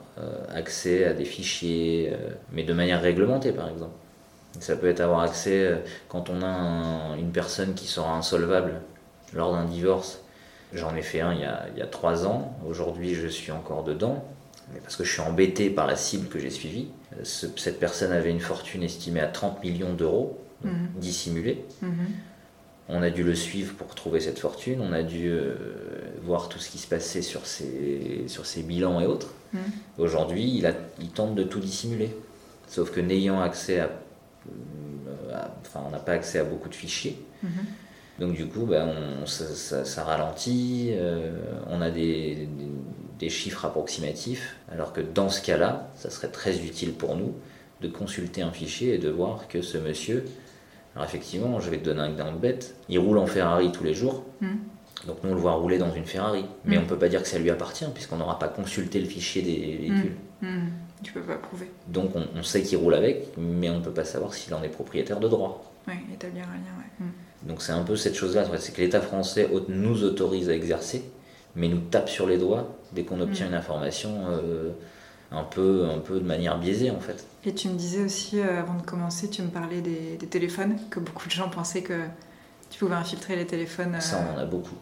accès 0.53 1.05
à 1.05 1.13
des 1.13 1.25
fichiers, 1.25 2.11
euh, 2.13 2.29
mais 2.51 2.63
de 2.63 2.73
manière 2.73 3.01
réglementée, 3.01 3.51
par 3.51 3.69
exemple. 3.69 3.91
Ça 4.59 4.75
peut 4.77 4.87
être 4.87 5.01
avoir 5.01 5.19
accès 5.21 5.65
euh, 5.65 5.75
quand 6.07 6.29
on 6.29 6.41
a 6.41 6.47
un- 6.47 7.15
une 7.17 7.31
personne 7.31 7.73
qui 7.73 7.87
sera 7.87 8.15
insolvable 8.15 8.81
lors 9.33 9.51
d'un 9.53 9.65
divorce. 9.65 10.21
J'en 10.73 10.95
ai 10.95 11.01
fait 11.01 11.21
un 11.21 11.33
il 11.33 11.41
y 11.41 11.45
a, 11.45 11.65
il 11.73 11.79
y 11.79 11.81
a 11.81 11.87
trois 11.87 12.25
ans. 12.25 12.57
Aujourd'hui, 12.67 13.13
je 13.15 13.27
suis 13.27 13.51
encore 13.51 13.83
dedans. 13.83 14.23
Mais 14.73 14.79
parce 14.79 14.95
que 14.95 15.03
je 15.03 15.11
suis 15.11 15.21
embêté 15.21 15.69
par 15.69 15.85
la 15.87 15.95
cible 15.95 16.27
que 16.27 16.39
j'ai 16.39 16.49
suivie. 16.49 16.87
Euh, 17.13 17.21
ce- 17.23 17.45
cette 17.57 17.79
personne 17.79 18.11
avait 18.11 18.31
une 18.31 18.39
fortune 18.39 18.81
estimée 18.81 19.19
à 19.19 19.27
30 19.27 19.61
millions 19.63 19.93
d'euros, 19.93 20.39
Mhm. 20.63 20.87
dissimulée. 20.95 21.63
Mhm. 21.81 21.91
On 22.87 23.01
a 23.01 23.09
dû 23.09 23.23
le 23.23 23.33
suivre 23.33 23.73
pour 23.73 23.95
trouver 23.95 24.19
cette 24.19 24.37
fortune, 24.37 24.79
on 24.79 24.93
a 24.93 25.01
dû 25.01 25.29
euh, 25.29 25.55
voir 26.23 26.49
tout 26.49 26.59
ce 26.59 26.69
qui 26.69 26.77
se 26.77 26.85
passait 26.87 27.23
sur 27.23 27.47
ses, 27.47 28.25
sur 28.27 28.45
ses 28.45 28.61
bilans 28.61 28.99
et 29.01 29.07
autres. 29.07 29.33
Mhm. 29.53 29.61
Aujourd'hui, 29.97 30.55
il, 30.57 30.65
a- 30.67 30.73
il 30.99 31.09
tente 31.09 31.33
de 31.33 31.43
tout 31.43 31.59
dissimuler. 31.59 32.15
Sauf 32.67 32.91
que 32.91 32.99
n'ayant 33.01 33.41
accès 33.41 33.79
à, 33.79 33.85
euh, 33.85 35.33
à- 35.33 35.51
Enfin, 35.61 35.81
on 35.87 35.89
n'a 35.89 35.97
pas 35.99 36.11
accès 36.13 36.37
à 36.39 36.43
beaucoup 36.43 36.69
de 36.69 36.75
fichiers. 36.75 37.17
Mhm. 37.41 37.49
Donc 38.19 38.33
du 38.33 38.45
coup, 38.45 38.65
ben, 38.65 38.87
on- 39.23 39.25
ça, 39.25 39.45
ça- 39.47 39.83
ça 39.83 40.03
ralentit, 40.03 40.91
euh, 40.93 41.31
on 41.69 41.81
a 41.81 41.89
des, 41.89 42.35
des- 42.35 42.47
des 43.19 43.29
chiffres 43.29 43.65
approximatifs, 43.65 44.57
alors 44.71 44.93
que 44.93 45.01
dans 45.01 45.29
ce 45.29 45.41
cas-là, 45.41 45.89
ça 45.95 46.09
serait 46.11 46.27
très 46.29 46.59
utile 46.59 46.93
pour 46.93 47.15
nous 47.15 47.33
de 47.81 47.87
consulter 47.87 48.41
un 48.41 48.51
fichier 48.51 48.93
et 48.93 48.97
de 48.99 49.09
voir 49.09 49.47
que 49.47 49.61
ce 49.61 49.77
monsieur, 49.77 50.23
alors 50.95 51.05
effectivement, 51.07 51.59
je 51.59 51.69
vais 51.69 51.77
te 51.77 51.85
donner 51.85 52.01
un 52.01 52.11
exemple 52.11 52.37
bête, 52.39 52.75
il 52.89 52.99
roule 52.99 53.17
en 53.17 53.27
Ferrari 53.27 53.71
tous 53.71 53.83
les 53.83 53.93
jours, 53.93 54.23
Mhm. 54.41 54.57
donc 55.07 55.17
nous 55.23 55.31
on 55.31 55.35
le 55.35 55.41
voit 55.41 55.53
rouler 55.53 55.77
dans 55.77 55.93
une 55.93 56.05
Ferrari, 56.05 56.45
mais 56.63 56.77
Mhm. 56.77 56.83
on 56.83 56.87
peut 56.87 56.97
pas 56.97 57.09
dire 57.09 57.21
que 57.21 57.27
ça 57.27 57.37
lui 57.37 57.49
appartient 57.49 57.85
puisqu'on 57.93 58.17
n'aura 58.17 58.39
pas 58.39 58.47
consulté 58.47 58.99
le 58.99 59.05
fichier 59.05 59.41
des 59.41 59.77
véhicules. 59.77 60.15
Mhm. 60.41 60.69
Tu 61.03 61.11
peux 61.11 61.21
pas 61.21 61.35
prouver. 61.35 61.69
Donc 61.89 62.15
on, 62.15 62.25
on 62.37 62.43
sait 62.43 62.61
qu'il 62.63 62.77
roule 62.77 62.93
avec, 62.93 63.27
mais 63.37 63.69
on 63.69 63.79
ne 63.79 63.83
peut 63.83 63.91
pas 63.91 64.05
savoir 64.05 64.33
s'il 64.33 64.53
en 64.53 64.63
est 64.63 64.69
propriétaire 64.69 65.19
de 65.19 65.27
droit. 65.27 65.71
Ouais, 65.87 65.97
établir 66.13 66.43
un 66.43 66.55
lien, 66.55 66.77
ouais. 66.79 67.05
Donc 67.47 67.61
c'est 67.61 67.73
un 67.73 67.83
peu 67.83 67.95
cette 67.95 68.15
chose-là, 68.15 68.45
c'est 68.57 68.73
que 68.73 68.81
l'État 68.81 69.01
français 69.01 69.47
nous 69.67 70.03
autorise 70.03 70.49
à 70.49 70.53
exercer, 70.55 71.03
mais 71.55 71.67
nous 71.67 71.81
tape 71.91 72.09
sur 72.09 72.25
les 72.25 72.37
doigts 72.37 72.75
dès 72.93 73.03
qu'on 73.03 73.19
obtient 73.19 73.47
une 73.47 73.53
information 73.53 74.09
euh, 74.29 74.71
un, 75.31 75.43
peu, 75.43 75.85
un 75.93 75.99
peu 75.99 76.19
de 76.19 76.25
manière 76.25 76.57
biaisée 76.59 76.91
en 76.91 76.99
fait. 76.99 77.25
Et 77.45 77.53
tu 77.53 77.67
me 77.69 77.75
disais 77.75 78.03
aussi, 78.03 78.39
euh, 78.39 78.59
avant 78.59 78.75
de 78.75 78.81
commencer, 78.83 79.29
tu 79.29 79.41
me 79.41 79.49
parlais 79.49 79.81
des, 79.81 80.17
des 80.17 80.27
téléphones, 80.27 80.77
que 80.89 80.99
beaucoup 80.99 81.27
de 81.27 81.31
gens 81.33 81.49
pensaient 81.49 81.83
que 81.83 81.99
tu 82.69 82.79
pouvais 82.79 82.95
infiltrer 82.95 83.35
les 83.35 83.45
téléphones. 83.45 83.95
euh, 83.95 83.99
Ça 83.99 84.17
on 84.31 84.35
en 84.35 84.41
a 84.41 84.45
beaucoup. 84.45 84.75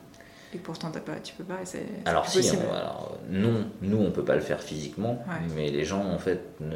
Et 0.54 0.58
pourtant, 0.60 0.92
t'as 0.92 1.00
pas, 1.00 1.16
tu 1.24 1.34
peux 1.34 1.44
pas, 1.44 1.60
c'est 1.64 1.86
Alors 2.06 2.28
si, 2.28 2.38
possible. 2.38 2.62
on- 2.70 2.74
alors, 2.76 3.18
non, 3.30 3.66
nous 3.82 3.98
on 3.98 4.12
peut 4.12 4.24
pas 4.24 4.36
le 4.36 4.42
faire 4.42 4.62
physiquement, 4.62 5.24
Ouais. 5.28 5.48
mais 5.56 5.70
les 5.72 5.84
gens 5.84 6.06
en 6.06 6.20
fait, 6.20 6.42
ne... 6.60 6.76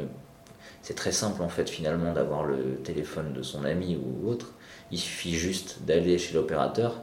c'est 0.82 0.94
très 0.94 1.12
simple 1.12 1.42
en 1.42 1.48
fait 1.48 1.68
finalement 1.70 2.12
d'avoir 2.12 2.44
le 2.44 2.76
téléphone 2.82 3.32
de 3.32 3.42
son 3.42 3.64
ami 3.64 3.96
ou 3.96 4.28
autre. 4.28 4.52
Il 4.90 4.98
suffit 4.98 5.34
juste 5.34 5.82
d'aller 5.86 6.18
chez 6.18 6.34
l'opérateur, 6.34 7.02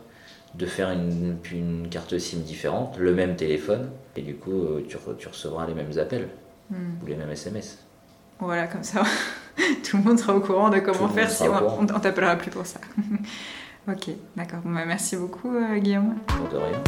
de 0.55 0.65
faire 0.65 0.89
une, 0.91 1.37
une 1.51 1.87
carte 1.89 2.17
SIM 2.17 2.39
différente, 2.39 2.97
le 2.97 3.13
même 3.13 3.35
téléphone, 3.37 3.89
et 4.17 4.21
du 4.21 4.35
coup 4.35 4.51
euh, 4.63 4.85
tu, 4.87 4.97
re- 4.97 5.15
tu 5.17 5.27
recevras 5.29 5.65
les 5.67 5.73
mêmes 5.75 5.97
appels 5.97 6.27
Hmm. 6.69 7.01
ou 7.01 7.05
les 7.05 7.15
mêmes 7.15 7.29
SMS. 7.29 7.77
Voilà, 8.39 8.67
comme 8.67 8.83
ça, 8.83 9.03
tout 9.83 9.97
le 9.97 10.03
monde 10.03 10.19
sera 10.19 10.35
au 10.35 10.41
courant 10.41 10.69
de 10.69 10.79
comment 10.79 11.07
faire 11.09 11.29
si 11.29 11.43
on, 11.43 11.79
on 11.79 11.99
t'appellera 11.99 12.35
plus 12.35 12.51
pour 12.51 12.65
ça. 12.65 12.79
ok, 13.87 14.09
d'accord. 14.35 14.59
Bon, 14.63 14.73
bah, 14.73 14.85
merci 14.85 15.15
beaucoup, 15.15 15.55
euh, 15.55 15.77
Guillaume. 15.77 16.15
Pour 16.27 16.49
de 16.49 16.57
rien. 16.57 16.83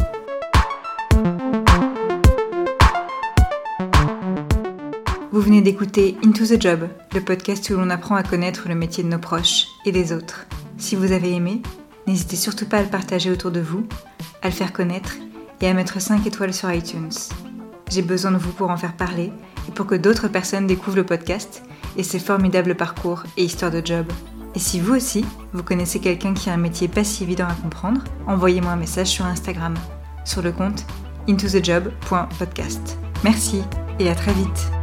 Vous 5.32 5.42
venez 5.42 5.62
d'écouter 5.62 6.18
Into 6.26 6.46
the 6.46 6.60
Job, 6.60 6.90
le 7.14 7.22
podcast 7.22 7.70
où 7.70 7.76
l'on 7.76 7.92
apprend 7.92 8.16
à 8.16 8.24
connaître 8.24 8.68
le 8.68 8.76
métier 8.76 9.04
de 9.04 9.10
nos 9.10 9.20
proches 9.20 9.68
et 9.86 9.92
des 9.92 10.12
autres. 10.12 10.48
Si 10.78 10.96
vous 10.96 11.12
avez 11.12 11.32
aimé, 11.34 11.62
n'hésitez 12.08 12.36
surtout 12.36 12.66
pas 12.66 12.78
à 12.78 12.82
le 12.82 12.90
partager 12.90 13.30
autour 13.30 13.52
de 13.52 13.60
vous, 13.60 13.86
à 14.42 14.48
le 14.48 14.54
faire 14.54 14.74
connaître 14.74 15.16
et 15.62 15.68
à 15.68 15.74
mettre 15.74 16.02
5 16.02 16.26
étoiles 16.26 16.54
sur 16.54 16.72
iTunes. 16.74 17.12
J'ai 17.90 18.02
besoin 18.02 18.32
de 18.32 18.38
vous 18.38 18.52
pour 18.52 18.70
en 18.70 18.78
faire 18.78 18.96
parler 18.96 19.32
pour 19.72 19.86
que 19.86 19.96
d'autres 19.96 20.28
personnes 20.28 20.68
découvrent 20.68 20.98
le 20.98 21.06
podcast 21.06 21.64
et 21.98 22.04
ses 22.04 22.20
formidables 22.20 22.76
parcours 22.76 23.24
et 23.38 23.44
histoires 23.44 23.72
de 23.72 23.82
job. 23.84 24.06
Et 24.56 24.60
si 24.60 24.80
vous 24.80 24.96
aussi, 24.96 25.26
vous 25.54 25.64
connaissez 25.64 26.00
quelqu'un 26.00 26.34
qui 26.34 26.50
a 26.50 26.54
un 26.54 26.58
métier 26.58 26.88
pas 26.88 27.04
si 27.04 27.24
évident 27.24 27.48
à 27.48 27.54
comprendre, 27.54 28.02
envoyez-moi 28.28 28.72
un 28.72 28.78
message 28.78 29.08
sur 29.08 29.26
Instagram, 29.26 29.76
sur 30.26 30.42
le 30.42 30.52
compte 30.52 30.86
intothejob.podcast. 31.30 32.98
Merci 33.24 33.62
et 34.00 34.10
à 34.10 34.16
très 34.16 34.34
vite 34.34 34.77